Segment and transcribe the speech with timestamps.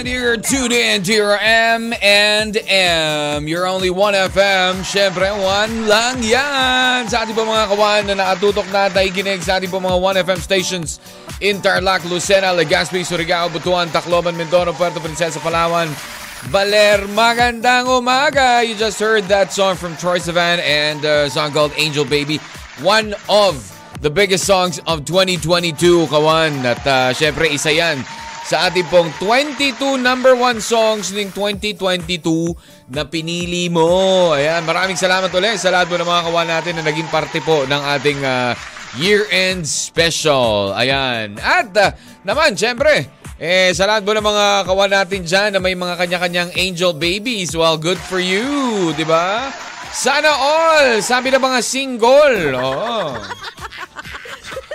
[0.00, 3.44] And you're tuned in to your M and M.
[3.44, 4.80] Your only 1FM.
[4.80, 7.04] Siyempre, one lang yan.
[7.04, 11.04] Sa ating po mga kawan na nakatutok na nakikinig sa ating po mga 1FM stations
[11.44, 15.92] in Tarlac, Lucena, Legazpi, Surigao, Butuan, Tacloban, Mindoro, Puerto Princesa, Palawan,
[16.48, 18.64] Baler, magandang umaga.
[18.64, 22.40] You just heard that song from Troy Sivan and a song called Angel Baby.
[22.80, 23.60] One of
[24.00, 26.64] the biggest songs of 2022, kawan.
[26.64, 28.00] At uh, syempre, isa yan
[28.50, 32.18] sa ating pong 22 number one songs ng 2022
[32.90, 34.34] na pinili mo.
[34.34, 37.62] Ayan, maraming salamat ulit sa lahat po ng mga kawan natin na naging parte po
[37.70, 38.58] ng ating uh,
[38.98, 40.74] year-end special.
[40.74, 41.38] Ayan.
[41.38, 41.94] At uh,
[42.26, 43.06] naman, syempre,
[43.38, 47.54] eh, sa lahat po ng mga kawan natin dyan na may mga kanya-kanyang angel babies,
[47.54, 49.54] well, good for you, di ba?
[49.94, 50.98] Sana all!
[50.98, 52.50] Sabi na mga single.
[52.58, 53.14] Oo.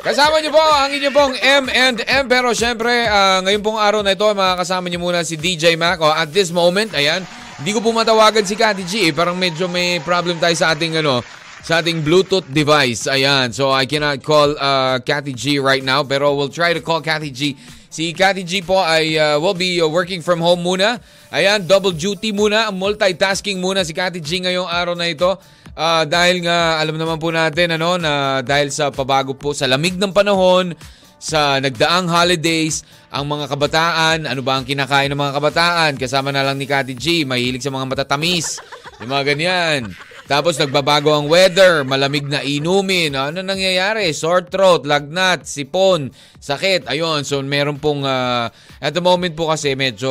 [0.05, 2.29] Kasama niyo po ang inyo pong M and M.
[2.29, 5.97] Pero syempre uh, ngayon pong araw na ito makakasama niyo muna si DJ Mac.
[5.97, 7.25] Oh, at this moment ayan
[7.57, 11.01] hindi ko po matawagan si Kati G eh, parang medyo may problem tayo sa ating
[11.01, 11.25] ano
[11.65, 13.09] sa ating Bluetooth device.
[13.09, 17.01] Ayan so I cannot call uh, Kati G right now pero we'll try to call
[17.01, 17.57] Kati G.
[17.89, 21.01] Si Kati G po ay uh, will be working from home muna.
[21.33, 25.33] Ayan, double duty muna, multitasking muna si Kati G ngayong araw na ito.
[25.75, 29.99] Uh, dahil nga alam naman po natin ano na dahil sa pabago po sa lamig
[29.99, 30.71] ng panahon,
[31.19, 35.91] sa nagdaang holidays, ang mga kabataan, ano ba ang kinakain ng mga kabataan?
[35.99, 38.59] Kasama na lang ni Kati G, mahilig sa mga matatamis,
[39.03, 39.81] yung mga ganyan.
[40.25, 43.13] Tapos nagbabago ang weather, malamig na inumin.
[43.13, 44.09] Ano nangyayari?
[44.09, 46.09] Sore throat, lagnat, sipon,
[46.41, 46.89] sakit.
[46.89, 48.49] Ayun, so meron pong uh,
[48.81, 50.09] at the moment po kasi medyo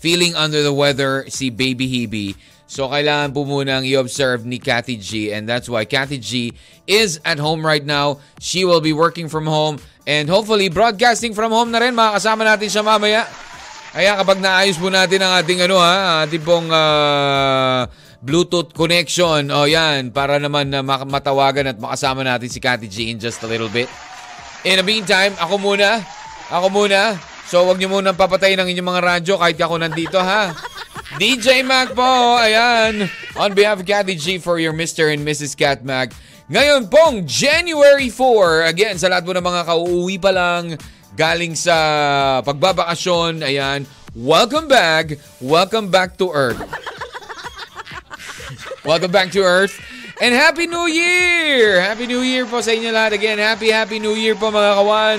[0.00, 2.51] feeling under the weather si Baby Hebe.
[2.72, 6.56] So kailangan po munang i-observe ni Kathy G and that's why Kathy G
[6.88, 8.16] is at home right now.
[8.40, 9.76] She will be working from home
[10.08, 11.92] and hopefully broadcasting from home na rin.
[11.92, 13.28] Makakasama natin siya mamaya.
[13.92, 17.84] Ayan, kapag naayos po natin ang ating ano ha, ating pong uh,
[18.24, 19.52] Bluetooth connection.
[19.52, 23.48] O yan, para naman na matawagan at makasama natin si Kati G in just a
[23.52, 23.92] little bit.
[24.64, 26.00] In the meantime, ako muna.
[26.48, 27.20] Ako muna.
[27.52, 30.56] So, wag niyo muna papatayin ang inyong mga radyo kahit ako nandito, ha?
[31.20, 33.04] DJ Mac po, ayan.
[33.36, 35.12] On behalf of Kathy G for your Mr.
[35.12, 35.52] and Mrs.
[35.52, 36.16] Cat Mac.
[36.48, 40.80] Ngayon pong January 4, again, sa lahat po ng mga kauuwi pa lang,
[41.12, 41.76] galing sa
[42.40, 43.84] pagbabakasyon, ayan,
[44.16, 46.64] welcome back, welcome back to Earth.
[48.88, 49.76] Welcome back to Earth.
[50.24, 51.84] And Happy New Year!
[51.84, 53.12] Happy New Year po sa inyo lahat.
[53.12, 55.18] Again, Happy Happy New Year po mga kawan.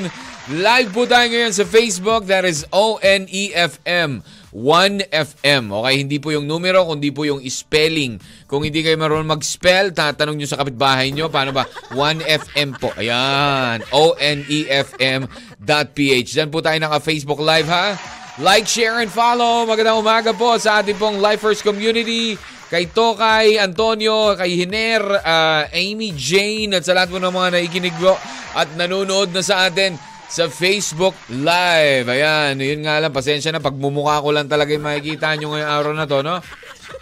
[0.52, 2.28] Live po tayo ngayon sa Facebook.
[2.28, 4.20] That is O-N-E-F-M.
[4.52, 5.64] 1FM.
[5.72, 8.20] Okay, hindi po yung numero, kundi po yung spelling.
[8.44, 11.64] Kung hindi kayo marunong mag-spell, tatanong nyo sa kapitbahay nyo, paano ba?
[11.96, 12.92] 1FM po.
[13.00, 13.88] Ayan.
[13.96, 15.32] O-N-E-F-M
[15.64, 16.36] dot PH.
[16.36, 17.96] Diyan po tayo naka-Facebook Live, ha?
[18.36, 19.64] Like, share, and follow.
[19.64, 22.36] Magandang umaga po sa ating pong Lifers Community
[22.68, 27.96] kay Tokay, Antonio, kay Hiner, uh, Amy Jane, at sa lahat po ng mga naikinig
[27.96, 28.20] po
[28.60, 29.96] at nanonood na sa atin
[30.34, 32.10] sa Facebook Live.
[32.10, 35.94] Ayan, yun nga lang, pasensya na, pagmumukha ko lang talaga yung makikita nyo ngayong araw
[35.94, 36.42] na to, no?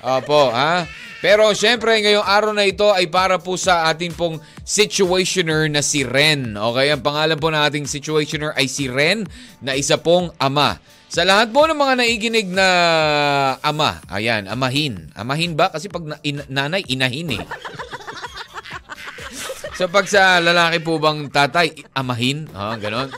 [0.03, 0.83] Opo, ha?
[1.23, 6.03] Pero syempre, ngayong araw na ito ay para po sa ating pong situationer na si
[6.03, 6.59] Ren.
[6.59, 9.23] Okay, ang pangalan po ng ating situationer ay si Ren
[9.63, 10.75] na isa pong ama.
[11.07, 12.67] Sa lahat po ng mga naiginig na
[13.63, 15.07] ama, ayan, amahin.
[15.15, 15.71] Amahin ba?
[15.71, 17.43] Kasi pag na, in, nanay, inahin eh.
[19.75, 22.47] So pag sa lalaki po bang tatay, amahin?
[22.51, 23.11] Oh, ganon.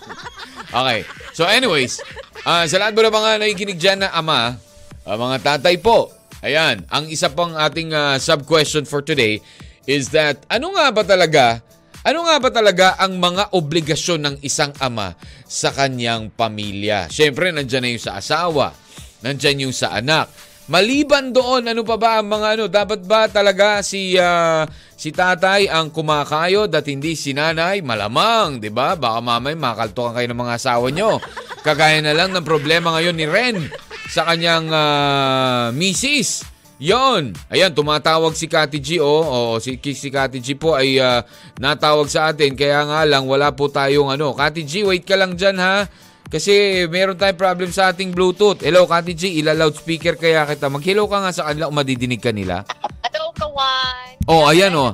[0.73, 1.05] Okay.
[1.37, 2.01] So anyways,
[2.45, 4.57] uh, sa lahat po ng mga naiginig dyan na ama,
[5.05, 6.09] uh, mga tatay po,
[6.41, 9.37] ayan, ang isa pang ating uh, sub-question for today
[9.85, 11.59] is that ano nga ba talaga
[12.03, 15.15] ano nga ba talaga ang mga obligasyon ng isang ama
[15.47, 17.07] sa kanyang pamilya?
[17.07, 18.75] Siyempre, nandyan na yung sa asawa,
[19.23, 20.27] nandyan yung sa anak.
[20.71, 22.65] Maliban doon, ano pa ba ang mga ano?
[22.71, 24.63] Dapat ba talaga si uh,
[24.95, 27.83] si tatay ang kumakayod at hindi si nanay?
[27.83, 28.95] Malamang, 'di ba?
[28.95, 31.19] Baka mamay makaltukan kayo ng mga asawa nyo.
[31.67, 33.59] Kagaya na lang ng problema ngayon ni Ren
[34.07, 36.47] sa kanyang uh, misis.
[36.79, 37.35] Yon.
[37.47, 38.99] Ayan, tumatawag si Kati G.
[38.99, 41.23] Oh, oh si, si Kati G po ay uh,
[41.59, 42.55] natawag sa atin.
[42.55, 44.35] Kaya nga lang, wala po tayong ano.
[44.35, 45.87] Kati G, wait ka lang dyan ha.
[46.29, 48.61] Kasi meron tayong problem sa ating Bluetooth.
[48.61, 50.65] Hello, Kati G, ila loudspeaker kaya kita.
[50.67, 52.65] Mag-hello ka nga sa kanila kung madidinig ka nila.
[53.05, 54.13] Hello, kawan.
[54.25, 54.89] Oh, ayan, oh.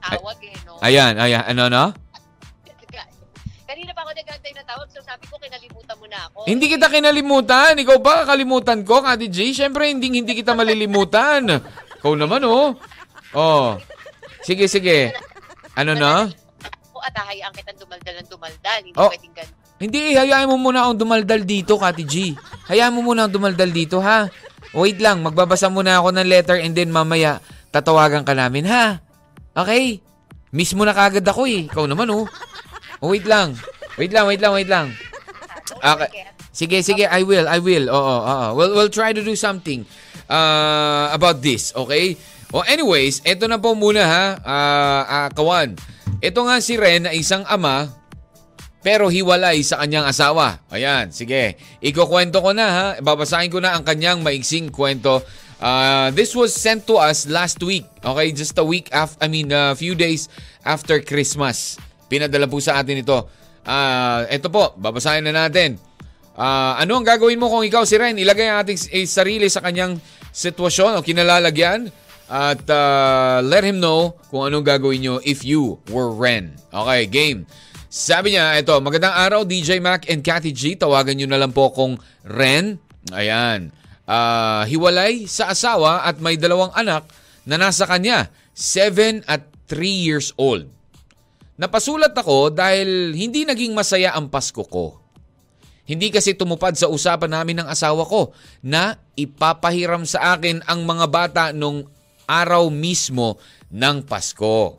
[0.00, 0.78] Tawag eh, no?
[0.80, 1.42] Ayan, ayan.
[1.44, 1.84] Ano, no?
[3.66, 6.38] Kanina pa ako nagantay na tawag, so sabi ko kinalimutan mo na ako.
[6.42, 7.78] Hindi kita kinalimutan.
[7.78, 9.54] Ikaw ba kakalimutan ko, Kati G?
[9.54, 11.62] Siyempre, hindi, hindi kita malilimutan.
[11.98, 12.74] Ikaw naman, oh.
[13.30, 13.78] Oh.
[14.42, 15.14] Sige, sige.
[15.74, 16.26] Ano na?
[16.90, 18.80] Ako at hahayaan kitang dumaldal ng dumaldal.
[18.82, 19.06] Hindi Oh.
[19.06, 19.58] pwedeng ganun.
[19.80, 22.36] Hindi, hayaan mo muna akong dumaldal dito, Kati G.
[22.68, 24.28] Hayaan mo muna akong dumaldal dito, ha?
[24.76, 27.40] Wait lang, magbabasa muna ako ng letter and then mamaya
[27.72, 29.00] tatawagan ka namin, ha?
[29.56, 30.04] Okay?
[30.52, 31.64] Miss mo na kagad ako eh.
[31.64, 32.28] Ikaw naman, oh.
[33.00, 33.56] oh wait lang.
[33.96, 34.92] Wait lang, wait lang, wait lang.
[35.80, 36.28] Okay.
[36.52, 37.88] Sige, sige, I will, I will.
[37.88, 38.46] Oo, oo.
[38.60, 39.88] We'll, we'll try to do something
[40.28, 42.20] uh, about this, okay?
[42.52, 45.72] Oh, anyways, eto na po muna ha, ah, ah, kawan.
[46.20, 47.88] Ito nga si Ren ay isang ama
[48.80, 50.64] pero hiwalay sa kanyang asawa.
[50.72, 51.60] Ayan, sige.
[51.84, 52.86] Ikukwento ko na ha.
[53.00, 55.20] Babasahin ko na ang kanyang maiksing kwento.
[55.60, 57.84] Uh, this was sent to us last week.
[58.00, 60.32] Okay, just a week after, I mean, a few days
[60.64, 61.76] after Christmas.
[62.08, 63.28] Pinadala po sa atin ito.
[63.68, 65.76] Uh, ito po, babasahin na natin.
[66.32, 68.16] Uh, ano ang gagawin mo kung ikaw si Ren?
[68.16, 70.00] Ilagay ang ating eh, sarili sa kanyang
[70.32, 71.92] sitwasyon o kinalalagyan
[72.32, 76.56] at uh, let him know kung anong gagawin nyo if you were Ren.
[76.72, 77.44] Okay, game.
[77.90, 80.78] Sabi niya, ito, magandang araw DJ Mac and Cathy G.
[80.78, 82.78] Tawagan nyo na lang po kung Ren.
[83.10, 83.74] Ayan.
[84.06, 87.10] Ah, hiwalay sa asawa at may dalawang anak
[87.42, 90.70] na nasa kanya, 7 at 3 years old.
[91.58, 95.02] Napasulat ako dahil hindi naging masaya ang Pasko ko.
[95.82, 98.30] Hindi kasi tumupad sa usapan namin ng asawa ko
[98.62, 101.90] na ipapahiram sa akin ang mga bata nung
[102.30, 103.42] araw mismo
[103.74, 104.78] ng Pasko.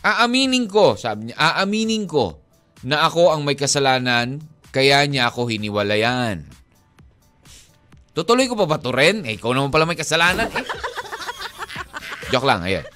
[0.00, 2.40] Aaminin ko, sabi niya, aaminin ko
[2.88, 4.40] na ako ang may kasalanan
[4.72, 6.48] kaya niya ako hiniwalayan.
[8.16, 9.22] Tutuloy ko pa ba to rin?
[9.28, 10.64] Eh, ikaw naman pala may kasalanan eh.
[12.32, 12.86] Joke lang, ayan.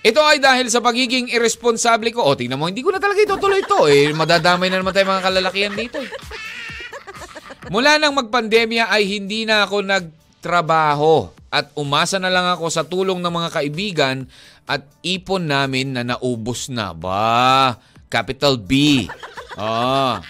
[0.00, 2.24] Ito ay dahil sa pagiging irresponsable ko.
[2.24, 3.84] O, tingnan mo, hindi ko na talaga itutuloy ito.
[3.84, 6.00] Eh, madadamay na naman tayo mga kalalakihan dito.
[6.00, 6.08] Eh.
[7.68, 13.20] Mula nang magpandemya ay hindi na ako nagtrabaho at umasa na lang ako sa tulong
[13.20, 14.16] ng mga kaibigan
[14.70, 16.94] at ipon namin na naubos na.
[16.94, 17.74] Ba,
[18.06, 19.02] capital B.
[19.58, 20.22] Oh.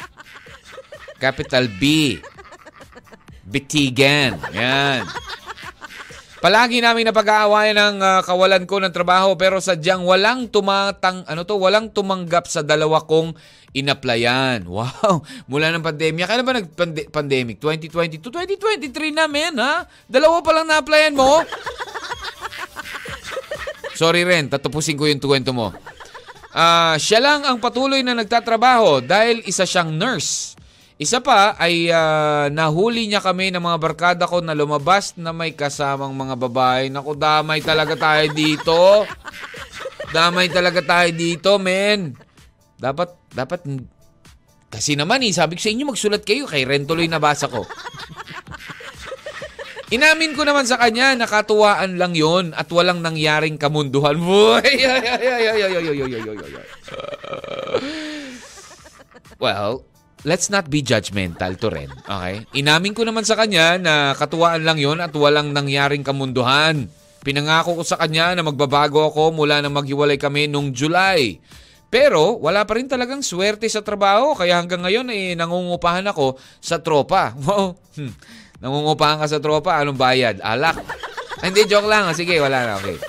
[1.21, 2.17] Capital B.
[3.45, 4.41] Bitigan.
[4.57, 5.05] Yan.
[6.41, 11.61] Palagi namin napag-aawayan ng ah, kawalan ko ng trabaho pero sadyang walang tumatang ano to,
[11.61, 13.37] walang tumanggap sa dalawa kong
[13.77, 14.65] inaplayan.
[14.67, 16.25] Wow, mula ng pandemya.
[16.25, 17.61] Kailan ba nag-pandemic?
[17.61, 19.87] 2022, 2023 na, men, ha?
[20.09, 21.45] Dalawa pa lang na-applyan mo?
[24.01, 25.77] Sorry Ren, tatapusin ko yung kwento mo.
[26.57, 30.57] Ah, siya lang ang patuloy na nagtatrabaho dahil isa siyang nurse.
[30.97, 35.53] Isa pa ay ah, nahuli niya kami ng mga barkada ko na lumabas na may
[35.53, 36.89] kasamang mga babae.
[36.89, 39.05] Naku, damay talaga tayo dito.
[40.17, 42.17] Damay talaga tayo dito, men.
[42.81, 43.61] Dapat, dapat,
[44.73, 46.49] kasi naman eh, sabi ko sa inyo, magsulat kayo.
[46.49, 47.69] Kay Ren tuloy nabasa ko.
[49.91, 54.23] Inamin ko naman sa kanya, nakatuwaan lang yon at walang nangyaring kamunduhan.
[59.43, 59.83] Well,
[60.23, 61.91] let's not be judgmental to Ren.
[62.07, 62.47] Okay?
[62.55, 66.87] Inamin ko naman sa kanya na katuwaan lang yon at walang nangyaring kamunduhan.
[67.27, 71.43] Pinangako ko sa kanya na magbabago ako mula nang maghiwalay kami nung July.
[71.91, 76.79] Pero wala pa rin talagang swerte sa trabaho kaya hanggang ngayon eh nangungupahan ako sa
[76.79, 77.35] tropa.
[77.43, 77.75] Wow.
[77.99, 78.15] Hmm.
[78.61, 80.37] Nangungupahan ka sa tropa, anong bayad?
[80.45, 80.77] Alak.
[81.41, 82.09] Ay, hindi, joke lang.
[82.09, 82.73] Ah, Sige, wala na.
[82.77, 83.01] Okay.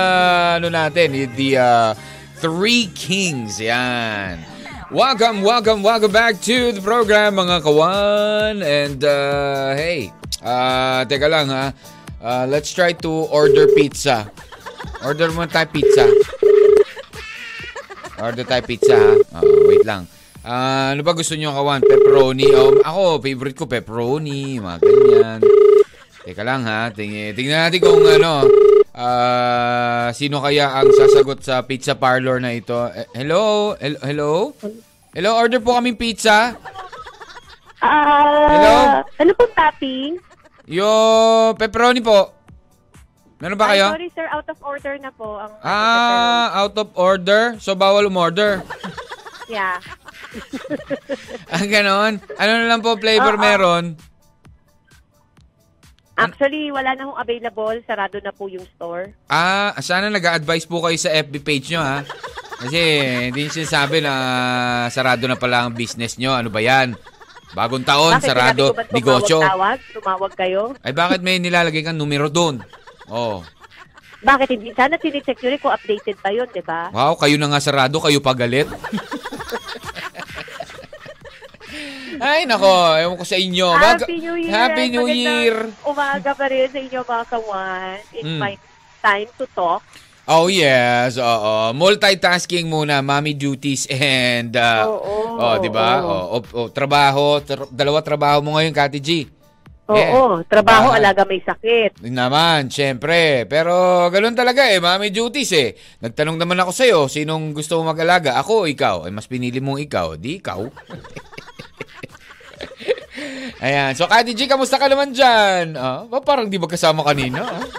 [0.55, 1.91] ano natin, the uh,
[2.39, 3.59] Three Kings.
[3.59, 4.39] Yan.
[4.87, 8.63] Welcome, welcome, welcome back to the program, mga kawan.
[8.63, 11.75] And, uh, hey, uh, teka lang ha.
[12.23, 14.31] Uh, let's try to order pizza.
[15.03, 16.07] Order mo tayo pizza.
[18.23, 19.11] Order tayo pizza ha.
[19.43, 20.07] Uh, wait lang.
[20.47, 21.83] Ah, ano ba gusto nyo kawan?
[21.83, 22.47] Pepperoni?
[22.55, 24.63] Oh, ako, favorite ko pepperoni.
[24.63, 25.41] Mga ganyan.
[26.33, 26.89] Teka lang ha.
[26.89, 28.49] Ting tingnan natin kung ano.
[28.89, 32.73] ah, sino kaya ang sasagot sa pizza parlor na ito?
[32.89, 33.77] Eh, hello?
[33.77, 34.01] Hello?
[34.01, 34.31] Hello?
[35.13, 35.29] Hello?
[35.37, 36.57] Order po kaming pizza.
[37.77, 38.73] Ah, Hello?
[39.13, 40.11] ano pong topping?
[40.65, 40.89] Yo,
[41.53, 42.33] pepperoni po.
[43.37, 43.93] Meron ba kayo?
[43.93, 45.37] Ay, sorry sir, out of order na po.
[45.37, 47.53] Ang, Ah, out of order.
[47.61, 48.65] So, bawal umorder.
[49.45, 49.77] Yeah.
[51.53, 52.17] Ah, ganon.
[52.41, 53.43] Ano na lang po flavor Oo.
[53.43, 53.93] meron?
[56.13, 57.73] Actually, wala na hong available.
[57.89, 59.17] Sarado na po yung store.
[59.25, 62.05] Ah, sana nag-advise po kayo sa FB page nyo, ha?
[62.61, 62.79] Kasi
[63.33, 64.13] hindi nyo sinasabi na
[64.93, 66.37] sarado na pala ang business nyo.
[66.37, 66.93] Ano ba yan?
[67.53, 69.37] Bagong taon, Bakit sarado, ko ba negosyo.
[69.41, 70.61] Tumawag, tumawag kayo?
[70.81, 72.61] Ay, bakit may nilalagay kang numero doon?
[73.09, 73.45] Oh.
[74.25, 74.73] Bakit hindi?
[74.73, 76.89] Sana tinicheck nyo rin kung updated pa yun, di ba?
[76.89, 78.65] Wow, kayo na nga sarado, kayo pa galit.
[82.23, 83.67] Ay, nako, ewan ko sa inyo.
[83.75, 84.53] Mag- Happy New Year!
[84.53, 85.55] Happy New Magandang Year!
[85.83, 87.97] Umaga pa rin sa inyo mga kawan.
[88.09, 88.39] It's Mm.
[88.39, 88.53] my
[89.01, 89.83] time to talk.
[90.23, 91.75] Oh yes, oo.
[91.75, 95.99] Multitasking muna, mommy duties and uh, Oo, oh, 'di ba?
[95.99, 99.27] Oh, oh, oh, trabaho, tra- dalawa trabaho mo ngayon, Kati G.
[99.83, 99.99] Oo,
[100.39, 100.47] Yeah.
[100.47, 101.03] trabaho, Bahay.
[101.03, 101.99] alaga may sakit.
[102.07, 103.43] Naman, syempre.
[103.43, 103.75] Pero
[104.07, 105.75] ganoon talaga eh, mommy duties eh.
[105.99, 108.39] Nagtanong naman ako sa iyo, sinong gusto mo mag-alaga?
[108.39, 109.03] Ako o ikaw?
[109.03, 110.63] Ay mas pinili mong ikaw, di ikaw.
[113.63, 113.95] Ayan.
[113.95, 115.79] So, Kati G, kamusta ka naman dyan?
[115.79, 117.47] Ah, ba, parang di magkasama kanina.
[117.47, 117.63] ah.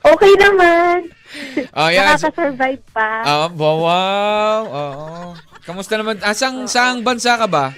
[0.00, 1.10] Okay naman.
[1.74, 2.14] Oh, yan.
[2.14, 3.10] Nakaka-survive pa.
[3.26, 4.60] Ah, wow.
[4.64, 5.34] Oo.
[5.66, 6.16] Kamusta naman?
[6.24, 7.74] Asang saang bansa ka ba?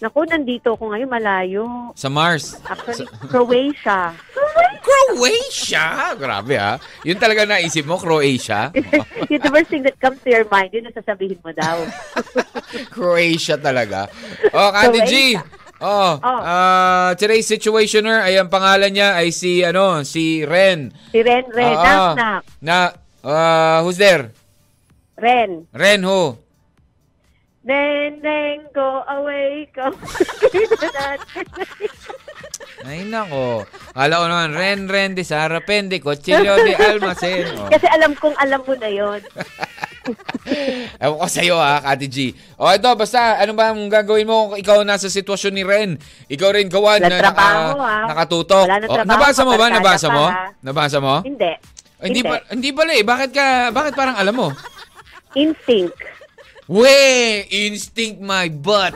[0.00, 1.64] Naku, nandito ako ngayon malayo.
[1.92, 2.56] Sa Mars.
[2.64, 4.16] Actually, Croatia.
[4.32, 6.16] Croatia?
[6.16, 6.80] Grabe ha.
[7.04, 8.72] Yun talaga naisip mo, Croatia?
[9.30, 11.84] Yung the first thing that comes to your mind, yun ang sasabihin mo daw.
[12.96, 14.08] Croatia talaga.
[14.56, 15.12] Oh, Kati G.
[15.80, 16.40] Oh, Oh.
[16.44, 20.92] ah, today's situationer ay ang pangalan niya ay si ano, si Ren.
[21.08, 21.84] Si Ren, Ren, Oo.
[21.84, 22.42] knock, knock.
[22.60, 22.76] Na
[23.24, 24.32] ah, who's there?
[25.16, 25.64] Ren.
[25.72, 26.36] Ren who?
[27.70, 29.86] Ren, Ren, go away, go.
[32.80, 33.62] Ay nako.
[33.94, 37.46] Kala ko naman, Ren Ren de Sarapen de Cochillo de Almacen.
[37.60, 37.68] Oh.
[37.70, 39.20] Kasi alam kong alam mo na yon.
[41.02, 42.32] Ewan ko sa'yo ha, Kati G.
[42.56, 45.90] O ito, basta, ano ba ang gagawin mo kung ikaw nasa sitwasyon ni Ren?
[46.26, 47.46] Ikaw rin, Kawan, na naka,
[47.76, 48.10] ha?
[48.10, 48.66] nakatutok.
[48.66, 49.66] Wala na trabaho, nabasa mo ba?
[49.70, 50.24] Nabasa pa, mo?
[50.26, 50.44] ha?
[50.64, 51.14] Nabasa mo?
[51.22, 51.52] Hindi.
[52.00, 53.04] Ay, hindi, pa, hindi pala eh.
[53.04, 54.48] Bakit ka, bakit parang alam mo?
[55.36, 55.94] Instinct.
[56.70, 56.94] We,
[57.50, 58.94] instinct my butt.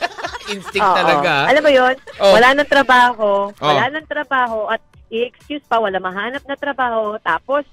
[0.54, 0.94] instinct Oo.
[0.94, 1.30] talaga.
[1.42, 1.50] ha?
[1.50, 1.94] Alam mo yon?
[2.22, 2.38] Oh.
[2.38, 3.50] Wala nang trabaho.
[3.50, 3.66] Oh.
[3.66, 4.78] Wala nang trabaho at
[5.10, 7.18] i-excuse pa, wala mahanap na trabaho.
[7.18, 7.66] Tapos,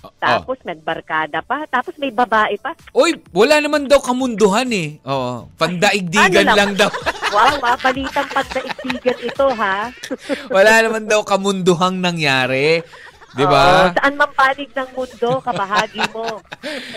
[0.00, 0.08] Oh.
[0.16, 1.68] tapos nagbarkada pa.
[1.68, 2.72] Tapos may babae pa.
[2.96, 4.96] Uy, wala naman daw kamunduhan eh.
[5.04, 6.72] Oo, pandaigdigan Ano lang lang?
[6.76, 6.90] daw.
[7.30, 9.86] Wow, ah, balitang pagdaigdigan ito, ha?
[10.56, 12.82] wala naman daw kamunduhang nangyari.
[13.30, 13.94] Di ba?
[13.94, 16.42] saan man panig ng mundo, kabahagi mo.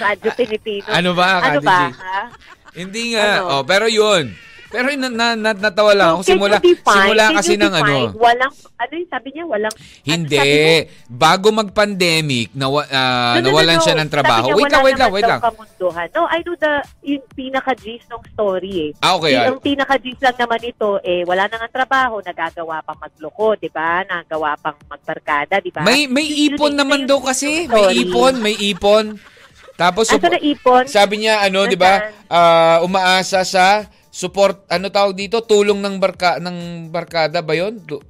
[0.01, 0.89] Radyo Pilipino.
[0.89, 1.79] Ano ba, Ano Kati ba?
[2.73, 3.43] Hindi nga.
[3.43, 3.61] Ano?
[3.61, 4.33] Oh, pero yun.
[4.73, 6.21] Pero na, na, na, natawa lang ako.
[6.25, 7.95] So, can Simula, define- simula kasi ng ano.
[8.17, 9.45] Walang, ano yung sabi niya?
[9.45, 10.41] Walang, Hindi.
[10.41, 13.83] Ano Bago mag-pandemic, nawa, ah, No, no, no, nawalan no.
[13.85, 14.49] siya ng trabaho.
[14.49, 15.39] Niya, wait lang, wait lang, wait lang.
[15.39, 16.07] kamunduhan.
[16.09, 16.73] No, I know the
[17.05, 18.91] yung pinaka-gist ng story eh.
[18.97, 19.37] Ah, okay.
[19.37, 19.53] ah.
[19.53, 24.01] Yung pinaka-gist lang naman ito, eh, wala na nga trabaho, nagagawa pang magloko, di ba?
[24.01, 25.85] Nagagawa pang magbarkada, di ba?
[25.85, 27.69] May, may ipon yun- naman daw yung kasi.
[27.69, 29.21] May ipon, may ipon.
[29.73, 30.85] Tapos, Asa na ipon?
[30.85, 36.37] sabi niya, ano, di ba, ah, umaasa sa support, ano tawag dito, tulong ng barka
[36.37, 37.81] ng barkada ba 'yon?
[37.81, 38.05] Tu-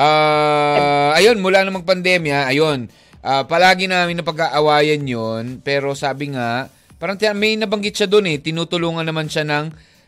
[0.00, 2.88] Ah, ayun, mula na magpandemya, ayun.
[3.20, 5.60] ah, palagi namin na pag-aawayan yun.
[5.60, 8.40] Pero sabi nga, parang may nabanggit siya doon eh.
[8.40, 9.66] Tinutulungan naman siya ng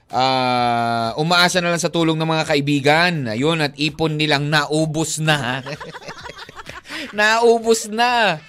[0.09, 3.13] ah, umaasa na lang sa tulong ng mga kaibigan.
[3.29, 5.61] Ayun, at ipon nilang naubos na.
[7.19, 8.41] naubos na.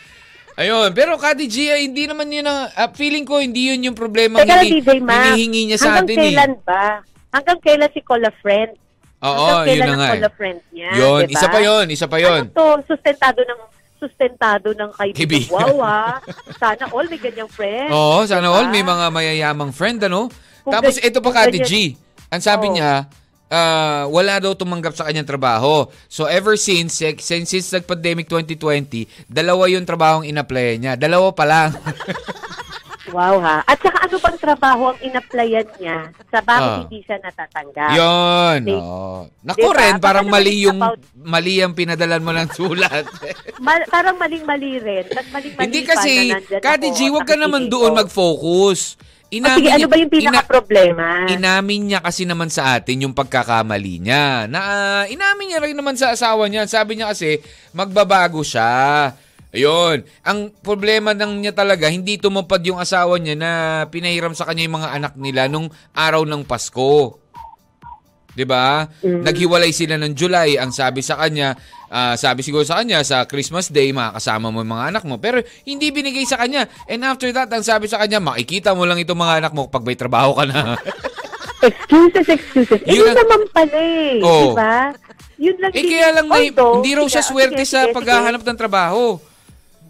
[0.53, 3.97] Ayun, pero Kati G, ay, hindi naman yun ang, ah, feeling ko hindi yun yung
[3.97, 5.33] problema Teka DJ Mac.
[5.33, 6.21] hinihingi niya sa Hanggang atin eh.
[6.21, 6.85] kailan ba?
[7.33, 8.71] Hanggang kailan si Cola Friend?
[9.19, 10.05] Oo, Hanggang yun na nga.
[10.05, 10.13] eh.
[10.13, 10.89] Cola Friend niya?
[10.93, 11.33] Yun, diba?
[11.33, 12.41] isa pa yun, isa pa yun.
[12.43, 13.59] Ano to, sustentado ng
[13.97, 15.47] sustentado ng kaibigan.
[15.49, 16.19] Wow, ah.
[16.53, 17.89] Sana all may ganyang friend.
[17.95, 18.53] Oo, sana Diba?
[18.53, 20.29] all may mga mayayamang friend, ano?
[20.61, 21.97] Kung Tapos ito pa Kati G.
[22.29, 22.75] Ang sabi Oo.
[22.75, 23.09] niya,
[23.53, 25.85] ah, wala daw tumanggap sa kanyang trabaho.
[26.09, 30.93] So ever since, since, since nag-pandemic 2020, dalawa yung trabahong in-apply niya.
[30.97, 31.69] Dalawa pa lang.
[33.11, 33.61] Wow, ha.
[33.67, 36.79] At saka ano bang trabaho ang in-applyan niya sa bakit Ah.
[36.81, 37.89] hindi siya natatanggap?
[37.93, 38.59] Yun.
[38.63, 39.27] Di- oo.
[39.43, 39.75] Naku Diba?
[39.77, 43.05] rin, Baka parang naman mali yung, about- mali ang pinadalan mo ng sulat.
[43.65, 45.05] Ma- parang maling-mali rin.
[45.11, 48.97] At maling-mali Hindi kasi, Kati G, huwag ka naman doon mag-focus.
[49.41, 51.07] O sige, ano ba yung ina- pinaka-problema?
[51.31, 54.45] Inamin niya kasi naman sa atin yung pagkakamali niya.
[54.45, 56.69] Na ah, inamin niya rin naman sa asawa niya.
[56.69, 57.41] Sabi niya kasi
[57.73, 59.09] magbabago siya.
[59.53, 60.05] Ayun.
[60.25, 63.51] Ang problema ng niya talaga, hindi tumupad yung asawa niya na
[63.89, 67.21] pinahiram sa kanya yung mga anak nila nung araw ng Pasko.
[68.33, 68.89] 'Di ba?
[69.01, 70.57] Naghiwalay sila ng July.
[70.57, 71.53] Ang sabi sa kanya,
[71.93, 75.21] ah, sabi siguro sa kanya sa Christmas Day makakasama mo yung mga anak mo.
[75.21, 76.65] Pero hindi binigay sa kanya.
[76.89, 79.85] And after that, ang sabi sa kanya, makikita mo lang itong mga anak mo pag
[79.85, 80.73] may trabaho ka na.
[81.63, 82.81] Excuses, excuses.
[82.83, 84.19] Eh, Yun yun naman pala eh.
[84.19, 84.51] Oo.
[84.51, 84.91] Di ba?
[85.39, 89.15] Yun lang eh kaya lang may, Although, hindi raw siya swerte sa paghahanap ng trabaho.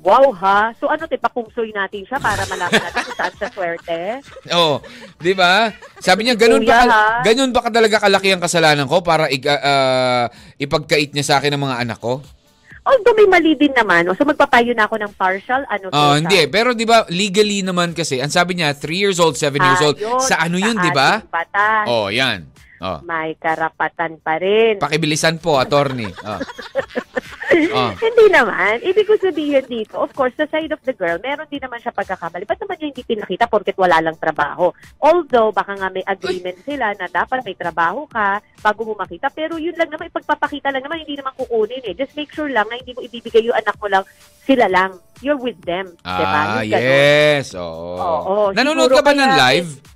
[0.04, 0.76] Wow ha.
[0.78, 4.02] So ano, te, pakungsoy natin siya para malaman natin kung saan siya swerte?
[4.60, 4.84] Oo.
[5.18, 5.72] 'Di ba?
[5.98, 10.28] Sabi niya, ganun ba, ka- ganun ba kadalaga kalaki ang kasalanan ko para ig- ah,
[10.60, 12.20] ipagkait niya sa akin ng mga anak ko?
[12.84, 14.12] Although may mali din naman.
[14.12, 15.64] So magpapayo na ako ng partial.
[15.72, 16.52] Ano to, Oh, hindi.
[16.52, 19.88] Pero 'di ba legally naman kasi, ang sabi niya 3 years old, 7 years Ah,
[19.88, 19.96] old.
[20.20, 21.24] Sa ano 'yun, 'di ba?
[21.88, 22.44] Oh, 'yan.
[22.84, 23.00] Oh.
[23.00, 24.84] May karapatan pa rin.
[24.84, 26.12] Pakibilisan po, attorney.
[26.28, 26.40] Oh.
[27.54, 27.94] Oh.
[28.02, 28.82] Hindi naman.
[28.82, 31.94] Ibig ko sabihin dito, of course, sa side of the girl, meron din naman siya
[31.94, 32.50] pagkakamali.
[32.50, 34.74] Ba't naman niya hindi pinakita porket wala lang trabaho?
[34.98, 39.30] Although, baka nga may agreement sila na dapat may trabaho ka bago mo makita.
[39.30, 41.94] Pero yun lang naman, ipagpapakita lang naman, hindi naman kukunin eh.
[41.94, 44.04] Just make sure lang na hindi mo ibibigay yung anak mo lang,
[44.50, 44.98] sila lang.
[45.22, 45.94] You're with them.
[46.02, 46.42] diba?
[46.42, 46.84] Ah, ganun.
[46.84, 47.54] yes.
[47.54, 47.94] Oo.
[48.02, 49.93] Oo, Nanonood siguro ka ba ng live?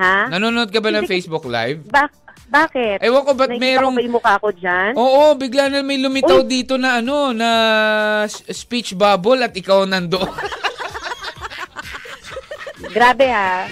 [0.00, 0.32] Ha?
[0.32, 1.84] Nanonood ka ba ng Facebook live?
[1.84, 2.16] Bak-
[2.50, 2.98] bakit?
[2.98, 3.94] Ewan ko ba't Nakikita merong...
[3.94, 4.92] ko ba yung mukha ko dyan?
[4.98, 6.50] Oo, bigla na may lumitaw Uy!
[6.50, 7.50] dito na ano, na
[8.26, 10.26] speech bubble at ikaw nandoon.
[12.90, 13.70] Grabe ha.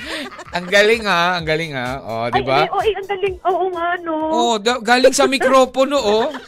[0.54, 1.98] ang galing ha, ang galing ha.
[2.06, 2.62] Oh, di ba?
[2.62, 3.34] Ay, oh, eh, ang galing.
[3.42, 4.14] Oo nga, no.
[4.30, 6.30] Oh, da- galing sa mikropono, oh.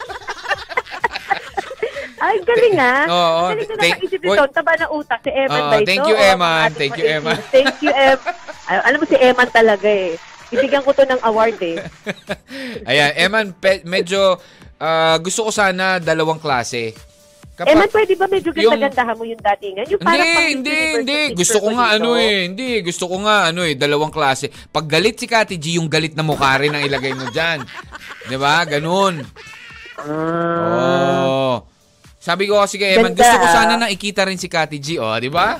[2.20, 2.96] Ay, galing ha.
[3.16, 4.36] Oo, galing na nakaisip Uy.
[4.36, 4.44] ito.
[4.54, 5.18] Taba na utak.
[5.24, 5.88] Si Eman Oo, ba ito?
[5.88, 6.68] thank you, Eman.
[6.76, 7.38] Thank you, Eman.
[7.50, 8.18] Thank you, Em.
[8.66, 10.18] Ay, alam mo si Eman talaga eh.
[10.50, 11.78] Ibigyan ko to ng award eh.
[12.90, 14.34] Ayan, Eman, pe- medyo
[14.76, 16.90] ah, gusto ko sana dalawang klase.
[17.54, 19.84] Kapag- Eman, pwede ba medyo Yung- ganda-gandahan mo yung datingan?
[19.86, 21.20] Yung parang Hindi, pang hindi, hindi.
[21.36, 21.96] Gusto ko nga dito.
[22.00, 22.36] ano eh.
[22.48, 24.48] Hindi, gusto ko nga ano eh, dalawang klase.
[24.48, 27.60] Pag galit si Kati G, yung galit na mukha rin ang ilagay mo dyan.
[28.26, 28.64] 'Di ba?
[28.64, 29.22] Ganun.
[30.00, 31.20] Ah.
[31.20, 31.56] Oh.
[32.20, 33.54] Sabi ko kasi kay Eman, Ganda, gusto ko ah.
[33.54, 35.56] sana na ikita rin si Kati G, oh, 'di ba?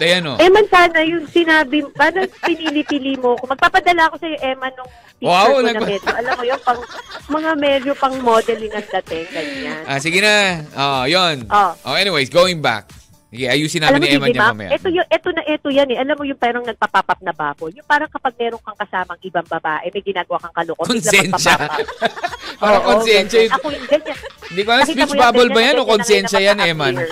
[0.00, 0.36] Dayan oh.
[0.40, 3.44] Eman, sana yung sinabi, paano pinili-pili mo ko?
[3.44, 6.80] Magpapadala ako sa'yo, Eman, nung picture Wow, ko na nagpa- medyo, alam mo yung pang,
[7.28, 9.80] mga medyo pang modeling ang dating, ganyan.
[9.84, 10.64] Ah, sige na.
[10.72, 11.44] Oh, 'yon.
[11.52, 11.76] Oh.
[11.84, 12.88] Oh, anyways, going back.
[13.30, 14.70] Sige, ayusin Alam namin ni yan ma'am, mamaya.
[14.74, 16.02] ito, yung, ito na ito yan eh.
[16.02, 17.70] Alam mo yung parang nagpapapap na baboy.
[17.70, 21.54] Yung parang kapag meron kang kasamang ibang babae, may ginagawa kang kalukot, bigla Konsensya.
[22.60, 23.46] Parang Oo, konsensya.
[23.46, 23.56] ganyan.
[23.56, 24.16] Ako yung ganyan.
[24.50, 27.08] Hindi ko alam, speech bubble ba yan o konsensya na yan, naka-appear.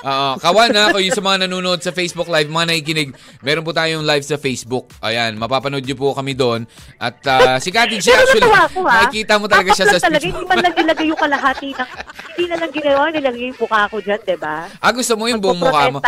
[0.00, 3.12] Oo, kawan na ako yung sa mga nanonood sa Facebook Live, mga nakikinig.
[3.44, 4.88] Meron po tayong live sa Facebook.
[5.04, 6.64] Ayan, mapapanood niyo po kami doon.
[6.96, 8.92] At ah, si Kati G, Pero actually, ako ha.
[9.04, 11.90] nakikita mo talaga siya sa talaga, speech Hindi man lang nilagay yung kalahati ng,
[12.32, 14.56] hindi na lang ginawa, nilagay yung mukha ko dyan, di ba?
[14.80, 15.98] Ah, gusto mo yung buong mukha mo?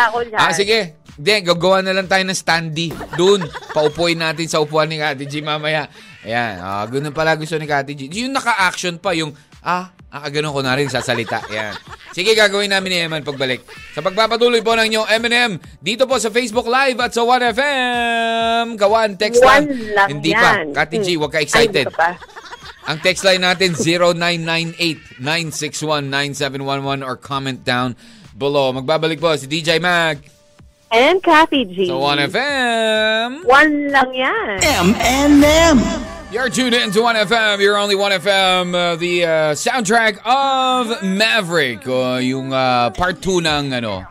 [0.40, 0.96] Ah, sige.
[1.12, 2.88] Hindi, gagawa na lang tayo ng standee.
[3.20, 3.44] Doon,
[3.76, 5.92] paupuin natin sa upuan ni Kati G mamaya.
[6.24, 8.09] Ayan, ah, ganun pala gusto ni Kati G.
[8.24, 11.40] Yung naka-action pa, yung, ah, ah, ganun ko na rin sasalita.
[11.48, 11.72] Ayan.
[12.12, 13.64] Sige, gagawin namin ni Eman pagbalik.
[13.96, 18.77] Sa pagpapatuloy po ng inyong M&M, dito po sa Facebook Live at sa 1FM.
[18.77, 19.64] Kawan, text lang.
[19.64, 20.77] One lang Hindi yan.
[20.77, 20.85] pa.
[20.85, 21.88] Kati G, huwag ka Ay, excited.
[21.88, 22.20] pa ba?
[22.83, 23.72] Ang text line natin
[25.22, 27.94] 0998-961-9711 or comment down
[28.35, 28.75] below.
[28.75, 30.18] Magbabalik po si DJ Mag
[30.92, 31.88] And Kathy G.
[31.88, 33.48] sa 1FM.
[33.48, 34.57] One lang yan.
[34.61, 36.12] M&M.
[36.32, 37.60] You're tuned in to 1FM.
[37.60, 38.72] You're only 1FM.
[38.72, 41.86] Uh, the uh, soundtrack of Maverick.
[41.86, 44.08] Uh, yung uh, part 2 ng ano,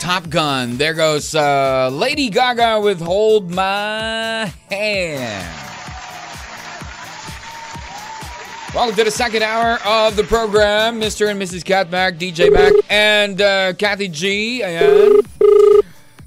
[0.00, 0.80] Top Gun.
[0.80, 5.44] There goes uh, Lady Gaga with Hold My Hand.
[8.72, 10.96] Welcome to the second hour of the program.
[10.96, 11.28] Mr.
[11.28, 11.68] and Mrs.
[11.68, 14.62] Cat Mac, DJ Mac, and uh, Kathy G.
[14.64, 15.20] Ayan.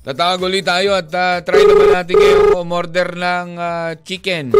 [0.05, 4.53] Tatawag ulit tayo at uh, try naman natin kayo umorder ng uh, chicken.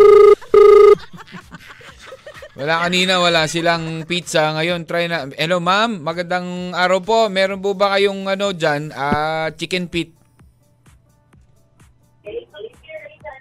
[2.51, 4.51] Wala kanina, wala silang pizza.
[4.51, 5.25] Ngayon, try na.
[5.33, 5.97] Hello, ma'am.
[5.97, 7.19] Magandang araw po.
[7.25, 8.91] Meron po ba kayong ano dyan?
[8.91, 10.11] ah, chicken feet?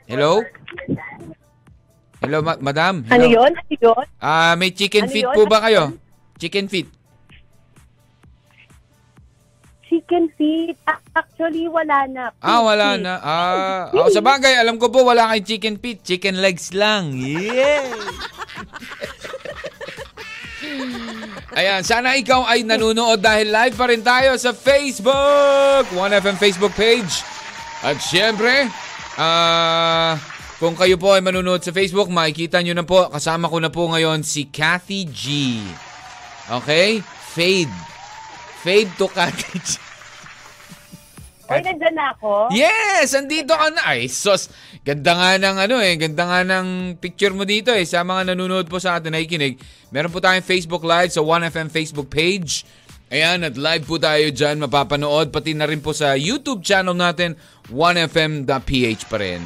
[0.07, 0.43] Hello?
[2.21, 3.03] Hello, ma- madam.
[3.07, 3.43] Ano Hello.
[3.43, 3.53] yun?
[3.53, 4.05] Ano yun?
[4.19, 5.35] Ah, may chicken Ano feet yun?
[5.35, 5.83] po ba Ano kayo?
[6.37, 6.89] Chicken feet.
[9.91, 10.79] Chicken feet.
[10.87, 12.31] Ah, Actually, wala na.
[12.39, 13.03] Ah, Pig wala feet.
[13.03, 13.15] na.
[13.19, 16.07] Ah, oh, sa bagay, alam ko po wala kayong chicken feet.
[16.07, 17.11] Chicken legs lang.
[17.19, 17.91] Yeah!
[21.51, 25.91] Ayan, sana ikaw ay nanonood dahil live pa rin tayo sa Facebook.
[25.91, 27.27] 1FM Facebook page.
[27.83, 28.71] At syempre,
[29.19, 30.15] ah,
[30.63, 33.91] kung kayo po ay manonood sa Facebook, makikita nyo na po, kasama ko na po
[33.91, 35.59] ngayon si Kathy G.
[36.47, 37.03] Okay?
[37.35, 37.90] Fade.
[38.61, 39.81] Fade to G.
[41.51, 42.47] Oy, nandyan na ako.
[42.55, 43.11] Yes!
[43.11, 43.83] Andito ka na.
[43.83, 44.47] Ay, sos.
[44.87, 45.99] Ganda nga ng ano eh.
[45.99, 47.83] Ganda nga ng picture mo dito eh.
[47.83, 49.59] Sa mga nanonood po sa atin na ikinig.
[49.91, 52.63] Meron po tayong Facebook Live sa 1FM Facebook page.
[53.11, 54.63] Ayan, at live po tayo dyan.
[54.63, 55.35] Mapapanood.
[55.35, 57.35] Pati na rin po sa YouTube channel natin,
[57.67, 59.43] 1FM.ph pa rin.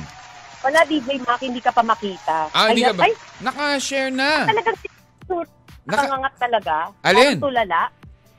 [0.60, 2.52] Wala, DJ Mac, hindi ka pa makita.
[2.52, 3.08] Ah, hindi ka ba?
[3.08, 4.44] Ay, Naka-share na.
[4.44, 5.48] talagang Naka-
[5.88, 6.74] nakangangat talaga.
[7.00, 7.36] Alin?
[7.40, 7.88] Tulala.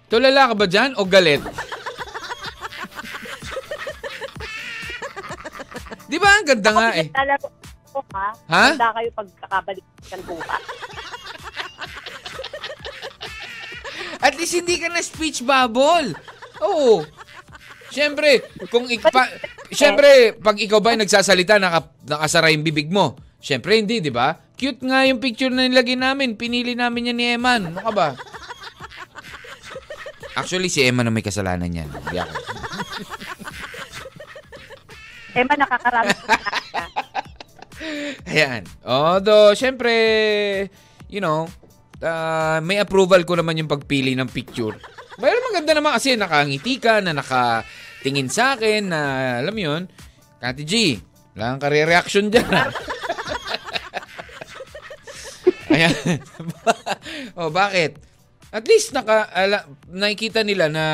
[0.05, 1.41] Tulala ka ba dyan o galit?
[6.05, 6.29] Di ba?
[6.37, 7.07] Ang ganda nga eh.
[7.09, 7.45] Talaga
[7.89, 8.29] ko, ha?
[8.47, 8.65] Ha?
[8.71, 10.55] Handa kayo pagkakabalik ng buka.
[14.21, 16.13] At least hindi ka na speech bubble.
[16.61, 17.05] Oo.
[17.89, 19.29] Siyempre, kung ik- pa,
[19.69, 23.17] siyempre, pag ikaw ba ay nagsasalita, naka, nakasara yung bibig mo.
[23.39, 24.33] Siyempre, hindi, di ba?
[24.55, 26.33] Cute nga yung picture na nilagay namin.
[26.33, 27.69] Pinili namin yan ni Eman.
[27.69, 28.07] Ano ka ba?
[30.36, 31.88] Actually, si Eman na may kasalanan yan.
[31.88, 32.36] Hindi ako.
[35.36, 36.36] Emma, nakakarami ka.
[38.32, 38.63] Ayan.
[38.88, 39.91] Although, syempre,
[41.12, 41.48] you know,
[42.00, 44.80] ah, may approval ko naman yung pagpili ng picture.
[45.15, 49.00] Pero maganda naman kasi nakangiti ka, na nakatingin sa akin, na
[49.43, 49.84] alam mo yun,
[50.39, 51.00] Kati G,
[51.36, 52.48] wala kang kare-reaction dyan.
[55.76, 55.95] Ayan.
[57.39, 58.00] oh, bakit?
[58.55, 60.85] At least naka, ala, nakikita nila na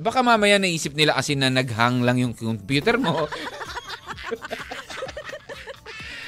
[0.00, 3.28] baka mamaya naisip nila kasi na naghang lang yung computer mo.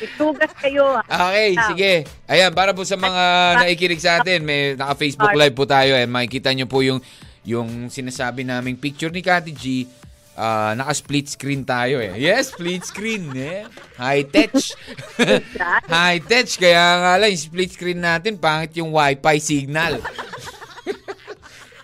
[0.02, 1.30] Itugas kayo, ha?
[1.30, 1.66] Okay, Ah.
[1.72, 1.92] sige.
[2.28, 3.22] Ayan, para po sa mga
[3.62, 5.94] naikinig sa atin, may naka-Facebook Live po tayo.
[5.94, 6.04] Eh.
[6.04, 6.98] Makikita nyo po yung,
[7.46, 9.86] yung sinasabi naming picture ni Kati G.
[10.34, 12.18] Ah, naka-split screen tayo eh.
[12.18, 13.30] Yes, split screen.
[13.36, 13.62] Eh.
[13.94, 14.50] High-tech.
[15.94, 16.48] High-tech.
[16.58, 20.02] Kaya nga lang, split screen natin, pangit yung wifi signal.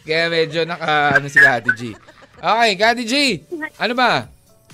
[0.08, 1.82] Kaya medyo naka, ano si Kati G.
[2.40, 3.14] Okay, Kati G.
[3.76, 4.24] Ano ba?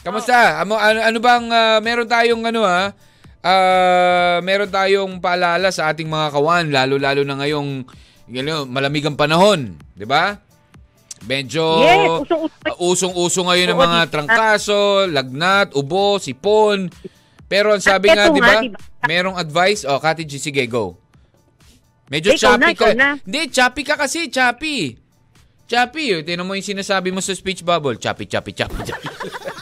[0.06, 0.62] Kamusta?
[0.62, 2.94] Ano, ano, ano bang, ah, meron tayong ano ha?
[3.42, 7.82] Ah, meron tayong paalala sa ating mga kawan, lalo-lalo na ngayong
[8.30, 10.40] gano, malamig ang panahon, 'di ba?
[11.24, 12.08] Medyo Yes,
[12.80, 13.44] usong-uso.
[13.44, 16.88] uh, ngayon ng mga trangkaso, lagnat, ubo, sipon.
[17.48, 18.60] Pero ang sabi nga, 'di ba?
[18.60, 18.80] di ba?
[19.04, 19.84] Merong advice.
[19.84, 20.96] Oh, Kati G, sige, go.
[22.08, 22.92] Medyo choppy ka.
[23.24, 25.03] Hindi, choppy ka kasi, choppy.
[25.64, 26.20] Choppy, oh.
[26.20, 27.96] Tingnan mo yung sinasabi mo sa speech bubble.
[27.96, 29.08] Choppy, choppy, choppy, choppy.